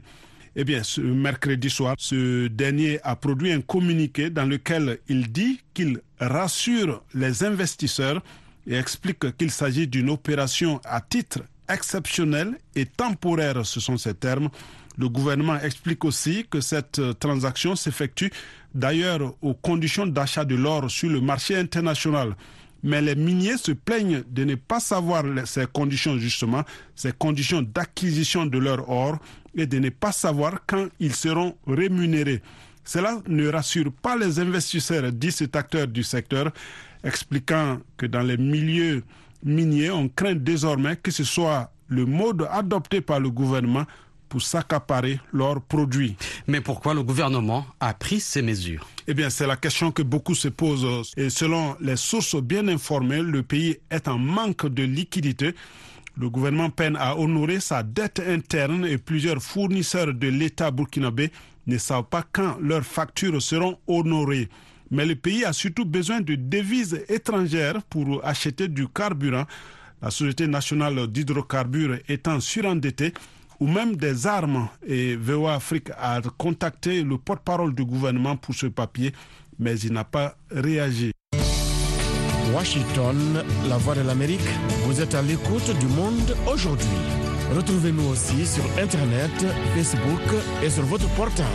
Eh 0.56 0.64
bien, 0.64 0.84
ce 0.84 1.02
mercredi 1.02 1.70
soir, 1.70 1.96
ce 1.98 2.48
dernier 2.48 3.00
a 3.04 3.16
produit 3.16 3.52
un 3.52 3.62
communiqué 3.62 4.30
dans 4.30 4.46
lequel 4.46 5.00
il 5.08 5.32
dit 5.32 5.62
qu'il 5.74 6.00
rassure 6.20 7.04
les 7.14 7.44
investisseurs 7.44 8.22
et 8.68 8.76
explique 8.76 9.36
qu'il 9.38 9.52
s'agit 9.52 9.88
d'une 9.88 10.10
opération 10.10 10.82
à 10.86 11.02
titre 11.02 11.40
exceptionnel 11.70 12.58
et 12.76 12.86
temporaire, 12.86 13.66
ce 13.66 13.80
sont 13.80 13.98
ces 13.98 14.14
termes. 14.16 14.50
Le 14.98 15.08
gouvernement 15.08 15.58
explique 15.60 16.04
aussi 16.04 16.46
que 16.50 16.60
cette 16.60 17.02
transaction 17.20 17.76
s'effectue 17.76 18.32
d'ailleurs 18.74 19.34
aux 19.42 19.54
conditions 19.54 20.06
d'achat 20.06 20.46
de 20.46 20.56
l'or 20.56 20.92
sur 20.92 21.10
le 21.10 21.22
marché 21.22 21.56
international. 21.56 22.36
Mais 22.84 23.02
les 23.02 23.16
miniers 23.16 23.58
se 23.58 23.72
plaignent 23.72 24.24
de 24.30 24.44
ne 24.44 24.56
pas 24.56 24.80
savoir 24.80 25.24
ces 25.46 25.66
conditions 25.66 26.18
justement, 26.18 26.64
ces 26.96 27.12
conditions 27.12 27.62
d'acquisition 27.62 28.46
de 28.46 28.58
leur 28.58 28.90
or 28.90 29.18
et 29.56 29.66
de 29.68 29.80
ne 29.80 29.90
pas 29.90 30.12
savoir 30.12 30.60
quand 30.66 30.88
ils 31.00 31.16
seront 31.16 31.56
rémunérés. 31.68 32.42
Cela 32.86 33.22
ne 33.28 33.48
rassure 33.50 33.92
pas 33.92 34.18
les 34.18 34.40
investisseurs, 34.40 35.12
dit 35.12 35.32
cet 35.32 35.56
acteur 35.56 35.88
du 35.88 36.04
secteur, 36.04 36.52
expliquant 37.04 37.80
que 37.98 38.06
dans 38.06 38.22
les 38.22 38.38
milieux 38.38 39.04
miniers, 39.44 39.92
on 39.92 40.10
craint 40.10 40.36
désormais 40.36 40.96
que 40.96 41.12
ce 41.12 41.24
soit 41.24 41.72
le 41.88 42.06
mode 42.06 42.48
adopté 42.52 43.02
par 43.02 43.20
le 43.20 43.30
gouvernement 43.30 43.86
pour 44.30 44.42
s'accaparer 44.42 45.20
leurs 45.34 45.62
produits. 45.62 46.16
Mais 46.48 46.62
pourquoi 46.62 46.94
le 46.94 47.04
gouvernement 47.04 47.66
a 47.80 47.94
pris 47.94 48.20
ces 48.20 48.42
mesures? 48.42 48.88
Eh 49.08 49.14
bien, 49.14 49.30
c'est 49.30 49.48
la 49.48 49.58
question 49.58 49.92
que 49.92 50.04
beaucoup 50.04 50.36
se 50.36 50.48
posent. 50.48 51.12
Et 51.18 51.30
selon 51.30 51.76
les 51.82 51.96
sources 51.96 52.36
bien 52.36 52.68
informées, 52.68 53.22
le 53.22 53.44
pays 53.44 53.78
est 53.90 54.08
en 54.08 54.20
manque 54.20 54.68
de 54.68 54.84
liquidité. 54.84 55.56
Le 56.16 56.30
gouvernement 56.30 56.70
peine 56.70 56.96
à 56.96 57.18
honorer 57.18 57.60
sa 57.60 57.82
dette 57.82 58.20
interne 58.20 58.86
et 58.86 58.98
plusieurs 58.98 59.42
fournisseurs 59.42 60.14
de 60.14 60.28
l'État 60.28 60.70
burkinabé 60.70 61.32
ne 61.66 61.78
savent 61.78 62.04
pas 62.10 62.24
quand 62.32 62.58
leurs 62.62 62.84
factures 62.86 63.42
seront 63.42 63.78
honorées. 63.88 64.50
Mais 64.92 65.06
le 65.06 65.16
pays 65.16 65.46
a 65.46 65.54
surtout 65.54 65.86
besoin 65.86 66.20
de 66.20 66.36
devises 66.36 67.04
étrangères 67.10 67.82
pour 67.90 68.26
acheter 68.26 68.68
du 68.68 68.88
carburant. 68.88 69.46
La 70.02 70.12
Société 70.12 70.48
nationale 70.48 71.08
d'hydrocarbures 71.08 72.00
étant 72.08 72.40
surendettée, 72.40 73.14
ou 73.60 73.68
même 73.68 73.96
des 73.96 74.28
armes. 74.28 74.70
Et 74.86 75.16
VOA 75.16 75.56
Afrique 75.56 75.90
a 75.98 76.22
contacté 76.38 77.04
le 77.04 77.18
porte-parole 77.18 77.74
du 77.74 77.86
gouvernement 77.86 78.36
pour 78.38 78.56
ce 78.56 78.68
papier, 78.68 79.12
mais 79.60 79.80
il 79.80 79.94
n'a 79.94 80.04
pas 80.04 80.36
réagi. 80.52 81.12
Washington, 82.54 83.44
la 83.68 83.78
voix 83.78 83.96
de 83.96 84.02
l'Amérique, 84.02 84.50
vous 84.86 85.02
êtes 85.02 85.14
à 85.14 85.22
l'écoute 85.22 85.78
du 85.80 85.88
monde 85.88 86.36
aujourd'hui. 86.52 86.88
Retrouvez-nous 87.56 88.08
aussi 88.08 88.46
sur 88.46 88.64
Internet, 88.82 89.32
Facebook 89.76 90.22
et 90.64 90.70
sur 90.70 90.84
votre 90.84 91.08
portable. 91.16 91.48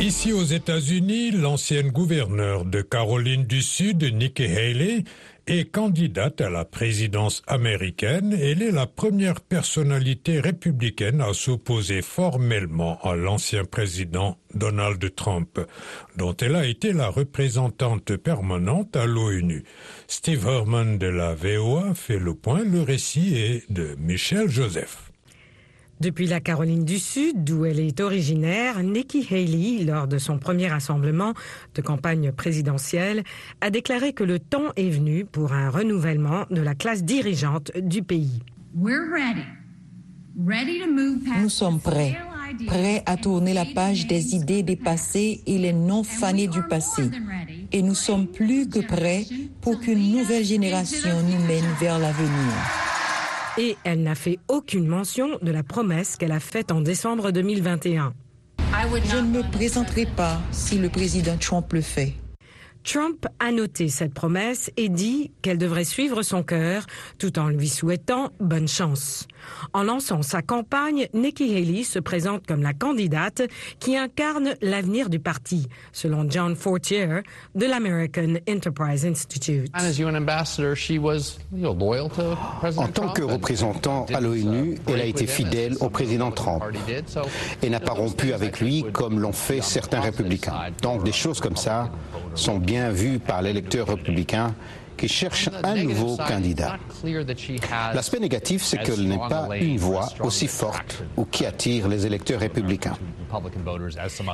Ici 0.00 0.32
aux 0.34 0.44
États-Unis, 0.44 1.30
l'ancienne 1.30 1.90
gouverneure 1.90 2.66
de 2.66 2.82
Caroline 2.82 3.44
du 3.44 3.62
Sud, 3.62 4.02
Nikki 4.02 4.44
Haley, 4.44 5.04
est 5.46 5.70
candidate 5.70 6.40
à 6.40 6.50
la 6.50 6.64
présidence 6.64 7.42
américaine, 7.46 8.36
elle 8.40 8.62
est 8.62 8.72
la 8.72 8.86
première 8.86 9.40
personnalité 9.40 10.40
républicaine 10.40 11.20
à 11.20 11.32
s'opposer 11.32 12.02
formellement 12.02 12.98
à 13.02 13.14
l'ancien 13.14 13.64
président 13.64 14.38
Donald 14.54 15.14
Trump, 15.14 15.60
dont 16.16 16.36
elle 16.36 16.56
a 16.56 16.66
été 16.66 16.92
la 16.92 17.08
représentante 17.08 18.16
permanente 18.16 18.96
à 18.96 19.06
l'ONU. 19.06 19.64
Steve 20.08 20.46
Herman 20.46 20.98
de 20.98 21.06
la 21.06 21.34
VOA 21.34 21.94
fait 21.94 22.18
le 22.18 22.34
point, 22.34 22.64
le 22.64 22.82
récit 22.82 23.36
est 23.36 23.70
de 23.70 23.96
Michel 23.98 24.48
Joseph. 24.48 25.05
Depuis 25.98 26.26
la 26.26 26.40
Caroline 26.40 26.84
du 26.84 26.98
Sud, 26.98 27.42
d'où 27.42 27.64
elle 27.64 27.80
est 27.80 28.00
originaire, 28.00 28.82
Nikki 28.82 29.26
Haley, 29.30 29.82
lors 29.84 30.06
de 30.06 30.18
son 30.18 30.38
premier 30.38 30.68
rassemblement 30.68 31.32
de 31.74 31.80
campagne 31.80 32.32
présidentielle, 32.32 33.24
a 33.62 33.70
déclaré 33.70 34.12
que 34.12 34.22
le 34.22 34.38
temps 34.38 34.72
est 34.76 34.90
venu 34.90 35.24
pour 35.24 35.54
un 35.54 35.70
renouvellement 35.70 36.44
de 36.50 36.60
la 36.60 36.74
classe 36.74 37.02
dirigeante 37.02 37.72
du 37.76 38.02
pays. 38.02 38.42
Nous 41.40 41.48
sommes 41.48 41.80
prêts, 41.80 42.18
prêts 42.66 43.02
à 43.06 43.16
tourner 43.16 43.54
la 43.54 43.64
page 43.64 44.06
des 44.06 44.34
idées 44.34 44.62
dépassées 44.62 45.40
et 45.46 45.56
les 45.56 45.72
non 45.72 46.04
fanés 46.04 46.48
du 46.48 46.62
passé. 46.62 47.10
Et 47.72 47.80
nous 47.80 47.94
sommes 47.94 48.26
plus 48.26 48.68
que 48.68 48.80
prêts 48.80 49.24
pour 49.62 49.80
qu'une 49.80 50.12
nouvelle 50.12 50.44
génération 50.44 51.22
nous 51.22 51.46
mène 51.46 51.64
vers 51.80 51.98
l'avenir 51.98 52.52
et 53.58 53.76
elle 53.84 54.02
n'a 54.02 54.14
fait 54.14 54.38
aucune 54.48 54.86
mention 54.86 55.38
de 55.42 55.50
la 55.50 55.62
promesse 55.62 56.16
qu'elle 56.16 56.32
a 56.32 56.40
faite 56.40 56.72
en 56.72 56.80
décembre 56.80 57.30
2021. 57.30 58.12
Je 59.08 59.16
ne 59.16 59.22
me 59.22 59.50
présenterai 59.50 60.06
pas 60.06 60.40
si 60.50 60.78
le 60.78 60.88
président 60.88 61.36
Trump 61.38 61.72
le 61.72 61.80
fait. 61.80 62.14
Trump 62.86 63.26
a 63.40 63.50
noté 63.50 63.88
cette 63.88 64.14
promesse 64.14 64.70
et 64.76 64.88
dit 64.88 65.32
qu'elle 65.42 65.58
devrait 65.58 65.84
suivre 65.84 66.22
son 66.22 66.44
cœur 66.44 66.86
tout 67.18 67.36
en 67.36 67.48
lui 67.48 67.68
souhaitant 67.68 68.30
bonne 68.38 68.68
chance. 68.68 69.26
En 69.72 69.82
lançant 69.82 70.22
sa 70.22 70.40
campagne, 70.40 71.08
Nikki 71.12 71.56
Haley 71.56 71.82
se 71.82 71.98
présente 71.98 72.46
comme 72.46 72.62
la 72.62 72.74
candidate 72.74 73.42
qui 73.80 73.96
incarne 73.96 74.54
l'avenir 74.62 75.10
du 75.10 75.18
parti, 75.18 75.68
selon 75.92 76.30
John 76.30 76.54
Fortier 76.54 77.22
de 77.56 77.66
l'American 77.66 78.34
Enterprise 78.48 79.04
Institute. 79.04 79.68
En 82.76 82.88
tant 82.88 83.08
que 83.08 83.22
représentant 83.22 84.06
à 84.14 84.20
l'ONU, 84.20 84.76
elle 84.86 85.00
a 85.00 85.06
été 85.06 85.26
fidèle 85.26 85.76
au 85.80 85.90
président 85.90 86.30
Trump 86.30 86.62
et 87.62 87.70
n'a 87.70 87.80
pas 87.80 87.94
rompu 87.94 88.32
avec 88.32 88.60
lui 88.60 88.84
comme 88.92 89.18
l'ont 89.18 89.32
fait 89.32 89.60
certains 89.60 90.00
républicains. 90.00 90.70
Donc 90.82 91.02
des 91.02 91.12
choses 91.12 91.40
comme 91.40 91.56
ça 91.56 91.90
sont 92.36 92.58
bien 92.58 92.90
vues 92.90 93.18
par 93.18 93.42
l'électeur 93.42 93.88
républicain 93.88 94.54
qui 94.96 95.08
cherche 95.08 95.50
un 95.62 95.82
nouveau 95.82 96.16
candidat. 96.16 96.78
L'aspect 97.94 98.18
négatif, 98.18 98.62
c'est 98.62 98.78
qu'elle 98.78 99.06
n'est 99.06 99.18
pas 99.18 99.48
une 99.58 99.76
voix 99.78 100.08
aussi 100.20 100.46
forte 100.46 101.04
ou 101.16 101.24
qui 101.24 101.44
attire 101.44 101.88
les 101.88 102.06
électeurs 102.06 102.40
républicains. 102.40 102.96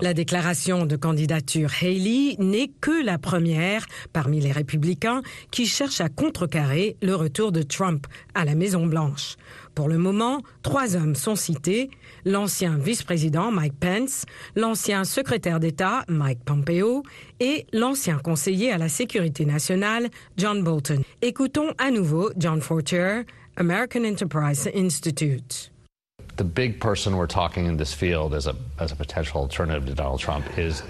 La 0.03 0.15
déclaration 0.15 0.87
de 0.87 0.97
candidature 0.97 1.71
Haley 1.81 2.37
n'est 2.39 2.71
que 2.81 3.05
la 3.05 3.19
première 3.19 3.87
parmi 4.13 4.41
les 4.41 4.53
républicains 4.53 5.23
qui 5.51 5.67
cherchent 5.67 6.01
à 6.01 6.09
contrecarrer 6.09 6.97
le 7.03 7.15
retour 7.15 7.53
de 7.53 7.63
Trump 7.63 8.07
à 8.35 8.45
la 8.45 8.55
Maison-Blanche. 8.55 9.37
Pour 9.75 9.89
le 9.89 9.97
moment, 9.97 10.43
trois 10.63 10.97
hommes 10.97 11.15
sont 11.15 11.37
cités, 11.37 11.91
l'ancien 12.25 12.77
vice-président 12.77 13.51
Mike 13.51 13.79
Pence, 13.81 14.27
l'ancien 14.55 15.05
secrétaire 15.05 15.61
d'État 15.61 16.05
Mike 16.09 16.45
Pompeo 16.45 17.03
et 17.41 17.67
l'ancien 17.73 18.19
conseiller 18.19 18.71
à 18.71 18.79
la 18.79 18.89
sécurité 18.89 19.47
nationale 19.47 20.09
John 20.37 20.63
Bolton. 20.63 21.03
Écoutons 21.23 21.73
à 21.79 21.91
nouveau 21.91 22.31
John 22.37 22.61
Fortier, 22.61 23.23
American 23.57 24.05
Enterprise 24.05 24.71
Institute. 24.75 25.72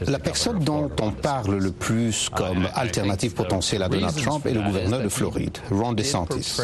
La 0.06 0.18
personne 0.18 0.60
dont 0.60 0.90
on 1.00 1.10
parle 1.10 1.56
le 1.58 1.72
plus 1.72 2.28
comme 2.28 2.68
alternative 2.74 3.34
potentielle 3.34 3.82
à 3.82 3.88
Donald 3.88 4.14
Trump 4.16 4.46
est 4.46 4.54
le 4.54 4.62
gouverneur 4.62 5.00
de 5.02 5.08
Floride, 5.08 5.58
Ron 5.70 5.92
DeSantis. 5.94 6.58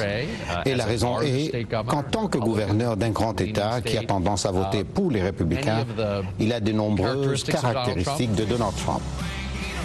Et 0.64 0.74
la 0.74 0.84
raison 0.84 1.20
est 1.20 1.66
qu'en 1.68 2.02
tant 2.02 2.28
que 2.28 2.38
gouverneur 2.38 2.96
d'un 2.96 3.10
grand 3.10 3.40
État 3.40 3.80
qui 3.80 3.96
a 3.98 4.04
tendance 4.04 4.46
à 4.46 4.52
voter 4.52 4.84
pour 4.84 5.10
les 5.10 5.22
républicains, 5.22 5.84
il 6.38 6.52
a 6.52 6.60
de 6.60 6.72
nombreuses 6.72 7.44
caractéristiques 7.44 8.34
de 8.34 8.44
Donald 8.44 8.74
Trump. 8.76 9.02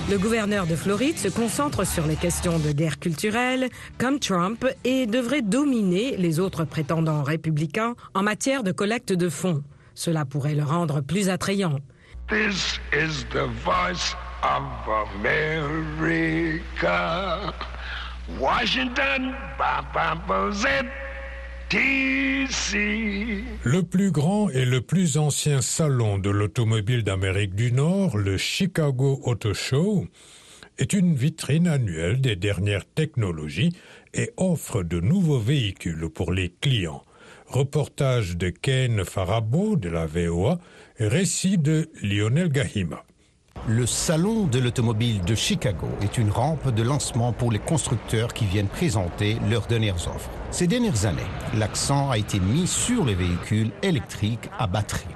Le 0.10 0.18
gouverneur 0.18 0.68
de 0.68 0.76
Floride 0.76 1.18
se 1.18 1.30
concentre 1.30 1.88
sur 1.88 2.06
les 2.06 2.18
questions 2.18 2.60
de 2.60 2.74
guerre 2.74 3.00
culturelle, 3.00 3.70
comme 3.98 4.20
Trump, 4.20 4.66
et 4.84 5.06
devrait 5.06 5.42
dominer 5.42 6.18
les 6.18 6.42
autres 6.42 6.66
prétendants 6.66 7.24
républicains 7.24 7.96
en 8.14 8.22
matière 8.22 8.64
de 8.64 8.74
collecte 8.74 9.14
de 9.14 9.30
fonds. 9.30 9.64
Cela 9.96 10.26
pourrait 10.26 10.56
le 10.56 10.64
rendre 10.64 11.00
plus 11.00 11.30
attrayant. 11.30 11.80
This 12.28 12.82
is 12.92 13.24
the 13.32 13.48
voice 13.64 14.14
of 14.44 14.64
America. 15.16 16.74
Washington, 18.40 19.34
le 23.64 23.82
plus 23.82 24.12
grand 24.12 24.50
et 24.50 24.66
le 24.66 24.82
plus 24.82 25.18
ancien 25.18 25.62
salon 25.62 26.18
de 26.18 26.30
l'automobile 26.30 27.04
d'Amérique 27.04 27.56
du 27.56 27.72
Nord, 27.72 28.18
le 28.18 28.38
Chicago 28.38 29.20
Auto 29.24 29.54
Show, 29.54 30.06
est 30.78 30.94
une 30.94 31.16
vitrine 31.16 31.68
annuelle 31.68 32.22
des 32.22 32.36
dernières 32.36 32.86
technologies 32.86 33.76
et 34.14 34.32
offre 34.38 34.84
de 34.84 35.00
nouveaux 35.00 35.40
véhicules 35.40 36.10
pour 36.10 36.32
les 36.32 36.50
clients. 36.62 37.04
Reportage 37.48 38.38
de 38.38 38.50
Ken 38.50 39.04
Farabo 39.06 39.76
de 39.76 39.90
la 39.90 40.06
VOA 40.06 40.60
récit 41.00 41.58
de 41.58 41.90
Lionel 42.02 42.50
Gahima. 42.50 43.04
Le 43.66 43.86
Salon 43.86 44.48
de 44.48 44.60
l'automobile 44.60 45.24
de 45.24 45.36
Chicago 45.36 45.88
est 46.02 46.18
une 46.18 46.30
rampe 46.30 46.76
de 46.76 46.84
lancement 46.84 47.32
pour 47.32 47.50
les 47.50 47.60
constructeurs 47.60 48.34
qui 48.34 48.44
viennent 48.44 48.68
présenter 48.68 49.38
leurs 49.50 49.68
dernières 49.68 50.06
offres. 50.10 50.30
Ces 50.52 50.68
dernières 50.68 51.06
années, 51.06 51.22
l'accent 51.58 52.12
a 52.12 52.18
été 52.18 52.42
mis 52.42 52.68
sur 52.68 53.06
les 53.06 53.16
véhicules 53.16 53.72
électriques 53.82 54.50
à 54.60 54.68
batterie. 54.68 55.08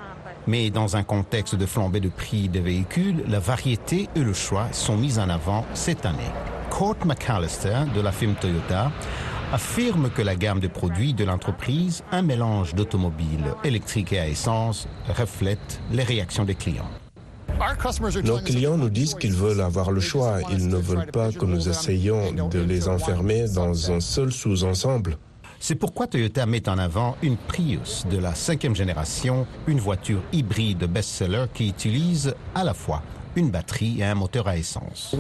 Mais 0.48 0.70
dans 0.70 0.96
un 0.96 1.04
contexte 1.04 1.56
de 1.56 1.66
flambée 1.66 2.00
de 2.00 2.08
prix 2.08 2.48
des 2.48 2.62
véhicules, 2.62 3.22
la 3.28 3.40
variété 3.40 4.08
et 4.16 4.22
le 4.22 4.32
choix 4.32 4.70
sont 4.72 4.96
mis 4.96 5.20
en 5.20 5.30
avant 5.30 5.66
cette 5.74 6.06
année. 6.06 6.32
Court 6.70 6.96
McAllister 7.06 7.80
de 7.94 8.00
la 8.00 8.14
firme 8.14 8.36
Toyota 8.36 8.94
affirme 9.52 10.10
que 10.10 10.22
la 10.22 10.38
gamme 10.38 10.62
de 10.62 10.70
produits 10.70 11.14
de 11.14 11.26
l'entreprise, 11.26 12.02
un 12.14 12.22
mélange 12.22 12.76
d'automobiles 12.76 13.54
électriques 13.66 14.14
et 14.14 14.20
à 14.20 14.28
essence, 14.30 14.88
reflète 15.10 15.82
les 15.92 16.04
réactions 16.04 16.46
des 16.46 16.56
clients. 16.56 16.90
Nos 18.24 18.40
clients 18.40 18.78
nous 18.78 18.90
disent 18.90 19.16
qu'ils 19.16 19.34
veulent 19.34 19.62
avoir 19.62 19.92
le 19.92 20.00
choix. 20.00 20.40
Ils 20.52 20.68
ne 20.68 20.78
veulent 20.78 21.12
pas 21.12 21.32
que 21.32 21.46
nous 21.46 21.70
essayions 21.70 22.32
de 22.32 22.60
les 22.60 22.88
enfermer 22.88 23.48
dans 23.48 23.92
un 23.92 24.00
seul 24.00 24.32
sous-ensemble. 24.32 25.18
C'est 25.60 25.76
pourquoi 25.76 26.06
Toyota 26.08 26.46
met 26.46 26.70
en 26.70 26.78
avant 26.78 27.18
une 27.24 27.36
Prius 27.36 28.06
de 28.12 28.18
la 28.18 28.36
cinquième 28.36 28.76
génération, 28.76 29.48
une 29.66 29.80
voiture 29.80 30.22
hybride 30.32 30.86
best-seller 30.86 31.46
qui 31.54 31.70
utilise 31.70 32.36
à 32.54 32.64
la 32.64 32.76
fois 32.76 33.02
une 33.36 33.50
batterie 33.52 33.98
et 34.00 34.04
un 34.04 34.16
moteur 34.16 34.48
à 34.48 34.58
essence. 34.58 35.16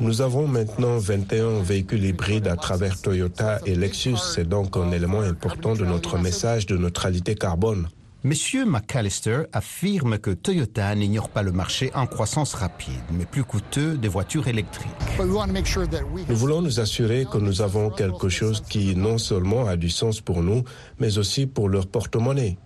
Nous 0.00 0.20
avons 0.22 0.46
maintenant 0.46 0.96
21 0.96 1.62
véhicules 1.62 2.04
hybrides 2.04 2.48
à 2.48 2.56
travers 2.56 3.00
Toyota 3.00 3.58
et 3.66 3.74
Lexus. 3.74 4.16
C'est 4.16 4.48
donc 4.48 4.76
un 4.76 4.90
élément 4.92 5.20
important 5.20 5.74
de 5.74 5.84
notre 5.84 6.18
message 6.18 6.66
de 6.66 6.76
neutralité 6.76 7.34
carbone. 7.34 7.88
Monsieur 8.28 8.66
McAllister 8.66 9.44
affirme 9.54 10.18
que 10.18 10.28
Toyota 10.28 10.94
n'ignore 10.94 11.30
pas 11.30 11.42
le 11.42 11.50
marché 11.50 11.90
en 11.94 12.06
croissance 12.06 12.52
rapide, 12.52 13.00
mais 13.10 13.24
plus 13.24 13.42
coûteux 13.42 13.96
des 13.96 14.08
voitures 14.08 14.48
électriques. 14.48 14.90
Nous 15.18 16.36
voulons 16.36 16.60
nous 16.60 16.78
assurer 16.78 17.24
que 17.24 17.38
nous 17.38 17.62
avons 17.62 17.88
quelque 17.88 18.28
chose 18.28 18.62
qui 18.68 18.94
non 18.94 19.16
seulement 19.16 19.66
a 19.66 19.76
du 19.76 19.88
sens 19.88 20.20
pour 20.20 20.42
nous, 20.42 20.62
mais 20.98 21.16
aussi 21.16 21.46
pour 21.46 21.70
leur 21.70 21.86
porte-monnaie. 21.86 22.58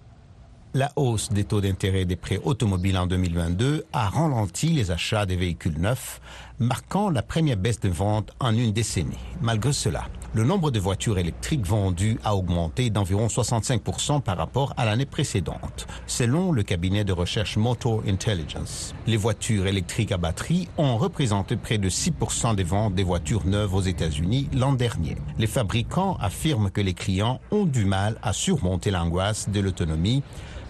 La 0.75 0.90
hausse 0.96 1.29
des 1.29 1.44
taux 1.44 1.61
d'intérêt 1.61 2.07
des 2.07 2.16
prêts 2.16 2.40
automobiles 2.42 2.98
en 2.98 3.07
2022 3.07 3.85
a 3.92 4.09
ralenti 4.09 4.70
les 4.70 4.90
achats 4.90 5.27
des 5.27 5.37
véhicules 5.37 5.79
neufs, 5.79 6.20
marquant 6.59 7.09
la 7.09 7.22
première 7.22 7.57
baisse 7.57 7.79
de 7.79 7.88
vente 7.88 8.33
en 8.40 8.53
une 8.53 8.72
décennie. 8.72 9.16
Malgré 9.40 9.72
cela, 9.72 10.09
le 10.35 10.45
nombre 10.45 10.71
de 10.71 10.81
voitures 10.81 11.18
électriques 11.18 11.66
vendues 11.66 12.18
a 12.25 12.35
augmenté 12.35 12.88
d'environ 12.90 13.27
65% 13.27 14.23
par 14.23 14.38
rapport 14.38 14.73
à 14.77 14.85
l'année 14.85 15.07
précédente, 15.07 15.87
selon 16.07 16.53
le 16.53 16.62
cabinet 16.62 17.05
de 17.05 17.12
recherche 17.12 17.57
Motor 17.57 18.03
Intelligence. 18.09 18.95
Les 19.07 19.16
voitures 19.16 19.66
électriques 19.66 20.12
à 20.12 20.16
batterie 20.16 20.68
ont 20.79 20.97
représenté 20.97 21.57
près 21.57 21.79
de 21.79 21.90
6% 21.90 22.55
des 22.55 22.64
ventes 22.64 22.95
des 22.95 23.05
voitures 23.05 23.47
neuves 23.47 23.75
aux 23.75 23.83
États-Unis 23.83 24.49
l'an 24.55 24.73
dernier. 24.73 25.16
Les 25.38 25.47
fabricants 25.47 26.16
affirment 26.21 26.71
que 26.71 26.81
les 26.81 26.95
clients 26.95 27.40
ont 27.51 27.66
du 27.66 27.85
mal 27.85 28.16
à 28.23 28.33
surmonter 28.33 28.90
l'angoisse 28.90 29.49
de 29.51 29.61
l'autonomie 29.61 30.23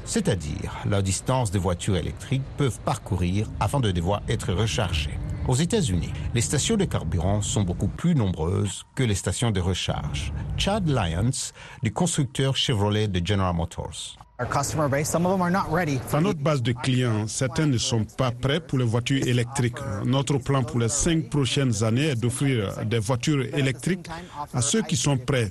c'est-à-dire 0.05 0.77
la 0.85 1.01
distance 1.01 1.53
des 1.53 1.61
voitures 1.61 1.97
électriques 1.97 2.43
peuvent 2.57 2.81
parcourir 2.81 3.47
avant 3.61 3.81
de 3.81 3.93
devoir 3.93 4.23
être 4.29 4.53
rechargées. 4.53 5.19
Aux 5.49 5.57
États-Unis, 5.57 6.13
les 6.35 6.41
stations 6.41 6.77
de 6.77 6.85
carburant 6.85 7.43
sont 7.43 7.63
beaucoup 7.63 7.89
plus 7.89 8.15
nombreuses 8.15 8.85
que 8.95 9.03
les 9.03 9.17
stations 9.17 9.51
de 9.51 9.61
recharge. 9.61 10.33
Chad 10.57 10.89
Lyons, 10.89 11.53
du 11.83 11.93
constructeur 11.93 12.57
Chevrolet 12.57 13.09
de 13.09 13.27
General 13.27 13.55
Motors. 13.55 14.17
À 14.39 16.21
notre 16.21 16.39
base 16.41 16.63
de 16.63 16.73
clients, 16.73 17.27
certains 17.27 17.67
ne 17.67 17.79
sont 17.79 18.05
pas 18.05 18.31
prêts 18.31 18.61
pour 18.61 18.79
les 18.79 18.85
voitures 18.85 19.27
électriques. 19.27 19.79
Notre 20.05 20.39
plan 20.39 20.63
pour 20.63 20.79
les 20.79 20.89
cinq 20.89 21.29
prochaines 21.29 21.83
années 21.83 22.09
est 22.11 22.21
d'offrir 22.21 22.85
des 22.87 22.99
voitures 23.01 23.45
électriques 23.55 24.09
à 24.55 24.63
ceux 24.63 24.83
qui 24.83 24.97
sont 24.97 25.17
prêts, 25.19 25.51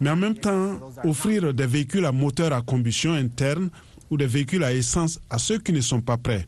mais 0.00 0.10
en 0.10 0.16
même 0.16 0.36
temps 0.36 0.78
offrir 1.04 1.52
des 1.52 1.66
véhicules 1.66 2.06
à 2.06 2.12
moteur 2.12 2.52
à 2.52 2.62
combustion 2.62 3.12
interne 3.12 3.70
ou 4.10 4.16
des 4.16 4.26
véhicules 4.26 4.64
à 4.64 4.72
essence 4.72 5.20
à 5.30 5.38
ceux 5.38 5.58
qui 5.58 5.72
ne 5.72 5.80
sont 5.80 6.00
pas 6.00 6.16
prêts. 6.16 6.46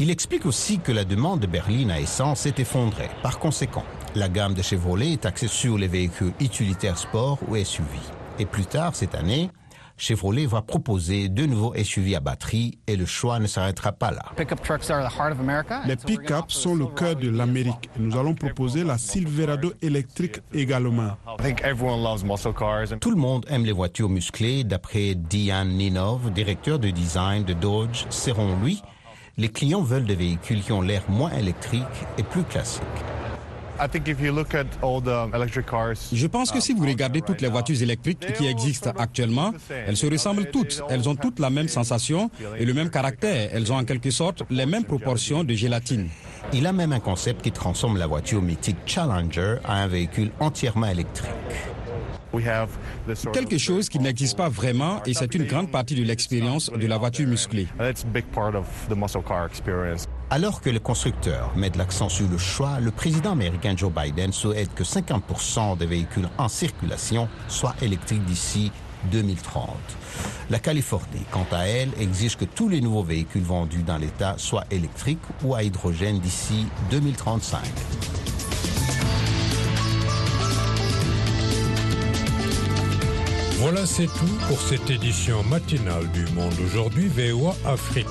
Il 0.00 0.10
explique 0.10 0.44
aussi 0.44 0.80
que 0.80 0.90
la 0.90 1.04
demande 1.04 1.38
de 1.38 1.46
berline 1.46 1.92
à 1.92 2.00
essence 2.00 2.40
s'est 2.40 2.54
effondrée. 2.58 3.08
Par 3.22 3.38
conséquent, 3.38 3.84
la 4.16 4.28
gamme 4.28 4.52
de 4.52 4.60
Chevrolet 4.60 5.12
est 5.12 5.24
axée 5.24 5.46
sur 5.46 5.78
les 5.78 5.86
véhicules 5.86 6.32
utilitaires 6.40 6.98
sport 6.98 7.38
ou 7.46 7.56
SUV. 7.56 7.86
Et 8.40 8.44
plus 8.44 8.66
tard 8.66 8.96
cette 8.96 9.14
année, 9.14 9.50
Chevrolet 9.96 10.46
va 10.46 10.62
proposer 10.62 11.28
de 11.28 11.46
nouveaux 11.46 11.74
SUV 11.76 12.16
à 12.16 12.20
batterie 12.20 12.76
et 12.88 12.96
le 12.96 13.06
choix 13.06 13.38
ne 13.38 13.46
s'arrêtera 13.46 13.92
pas 13.92 14.10
là. 14.10 14.24
Les 15.86 15.96
pick-up 15.96 16.46
sont 16.48 16.74
le 16.74 16.86
cœur 16.86 17.14
de 17.14 17.30
l'Amérique. 17.30 17.88
Nous 17.96 18.18
allons 18.18 18.34
proposer 18.34 18.82
la 18.82 18.98
Silverado 18.98 19.74
électrique 19.80 20.40
également. 20.52 21.16
Tout 23.00 23.10
le 23.10 23.16
monde 23.16 23.46
aime 23.48 23.64
les 23.64 23.70
voitures 23.70 24.08
musclées, 24.08 24.64
d'après 24.64 25.14
Diane 25.14 25.68
Ninov, 25.68 26.32
directeur 26.32 26.80
de 26.80 26.90
design 26.90 27.44
de 27.44 27.52
Dodge. 27.52 28.06
Seront 28.10 28.56
lui 28.60 28.82
les 29.36 29.48
clients 29.48 29.82
veulent 29.82 30.04
des 30.04 30.14
véhicules 30.14 30.62
qui 30.62 30.72
ont 30.72 30.82
l'air 30.82 31.02
moins 31.08 31.32
électriques 31.32 31.82
et 32.18 32.22
plus 32.22 32.44
classiques. 32.44 32.82
Je 36.12 36.26
pense 36.28 36.52
que 36.52 36.60
si 36.60 36.74
vous 36.74 36.86
regardez 36.86 37.22
toutes 37.22 37.40
les 37.40 37.48
voitures 37.48 37.82
électriques 37.82 38.32
qui 38.34 38.46
existent 38.46 38.92
actuellement, 38.96 39.52
elles 39.68 39.96
se 39.96 40.06
ressemblent 40.06 40.48
toutes. 40.50 40.80
Elles 40.88 41.08
ont 41.08 41.16
toutes 41.16 41.40
la 41.40 41.50
même 41.50 41.66
sensation 41.66 42.30
et 42.56 42.64
le 42.64 42.72
même 42.72 42.90
caractère. 42.90 43.50
Elles 43.52 43.72
ont 43.72 43.76
en 43.76 43.84
quelque 43.84 44.12
sorte 44.12 44.44
les 44.48 44.66
mêmes 44.66 44.84
proportions 44.84 45.42
de 45.42 45.54
gélatine. 45.54 46.08
Il 46.52 46.66
a 46.68 46.72
même 46.72 46.92
un 46.92 47.00
concept 47.00 47.42
qui 47.42 47.50
transforme 47.50 47.96
la 47.96 48.06
voiture 48.06 48.42
mythique 48.42 48.76
Challenger 48.86 49.56
à 49.64 49.82
un 49.82 49.88
véhicule 49.88 50.30
entièrement 50.38 50.86
électrique. 50.86 51.28
Quelque 53.32 53.58
chose 53.58 53.88
qui 53.88 53.98
n'existe 53.98 54.36
pas 54.36 54.48
vraiment 54.48 55.02
et 55.04 55.14
c'est 55.14 55.34
une 55.34 55.44
grande 55.44 55.70
partie 55.70 55.94
de 55.94 56.02
l'expérience 56.02 56.70
de 56.70 56.86
la 56.86 56.98
voiture 56.98 57.26
musclée. 57.26 57.68
Alors 60.30 60.60
que 60.60 60.70
les 60.70 60.80
constructeurs 60.80 61.52
mettent 61.56 61.76
l'accent 61.76 62.08
sur 62.08 62.28
le 62.28 62.38
choix, 62.38 62.80
le 62.80 62.90
président 62.90 63.32
américain 63.32 63.74
Joe 63.76 63.92
Biden 63.92 64.32
souhaite 64.32 64.74
que 64.74 64.82
50% 64.82 65.76
des 65.78 65.86
véhicules 65.86 66.28
en 66.38 66.48
circulation 66.48 67.28
soient 67.48 67.76
électriques 67.82 68.24
d'ici 68.24 68.72
2030. 69.10 69.68
La 70.50 70.58
Californie, 70.58 71.24
quant 71.30 71.46
à 71.52 71.66
elle, 71.66 71.90
exige 72.00 72.36
que 72.36 72.44
tous 72.44 72.68
les 72.68 72.80
nouveaux 72.80 73.02
véhicules 73.02 73.42
vendus 73.42 73.82
dans 73.82 73.98
l'État 73.98 74.34
soient 74.38 74.64
électriques 74.70 75.18
ou 75.42 75.54
à 75.54 75.62
hydrogène 75.62 76.18
d'ici 76.20 76.66
2035. 76.90 77.60
Voilà, 83.64 83.86
c'est 83.86 84.08
tout 84.08 84.38
pour 84.46 84.60
cette 84.60 84.90
édition 84.90 85.42
matinale 85.44 86.06
du 86.12 86.26
Monde 86.34 86.52
aujourd'hui 86.66 87.08
VOA 87.08 87.56
Afrique. 87.64 88.06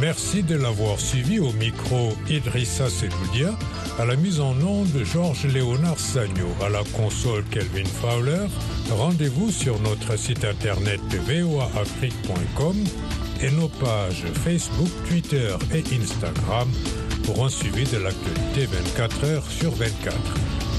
Merci 0.00 0.42
de 0.42 0.56
l'avoir 0.56 0.98
suivi 0.98 1.38
au 1.38 1.52
micro 1.52 2.14
Idrissa 2.28 2.90
Seloudia, 2.90 3.56
à 4.00 4.04
la 4.04 4.16
mise 4.16 4.40
en 4.40 4.60
onde 4.60 5.04
Georges 5.04 5.46
Léonard 5.46 6.00
Sagno, 6.00 6.48
à 6.60 6.68
la 6.68 6.82
console 6.96 7.44
Kelvin 7.44 7.84
Fowler. 7.84 8.46
Rendez-vous 8.90 9.52
sur 9.52 9.78
notre 9.82 10.18
site 10.18 10.44
internet 10.44 11.00
voaafrique.com 11.14 12.76
et 13.40 13.52
nos 13.52 13.68
pages 13.68 14.24
Facebook, 14.42 14.90
Twitter 15.06 15.54
et 15.72 15.84
Instagram 15.94 16.68
pour 17.22 17.44
un 17.44 17.48
suivi 17.48 17.84
de 17.84 17.98
l'actualité 17.98 18.66
24 18.66 19.24
heures 19.26 19.48
sur 19.48 19.70
24. 19.76 20.16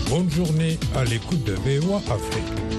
Bonne 0.09 0.29
journée 0.29 0.77
à 0.93 1.05
l'écoute 1.05 1.45
de 1.45 1.53
VOA 1.53 2.01
Afrique. 2.11 2.78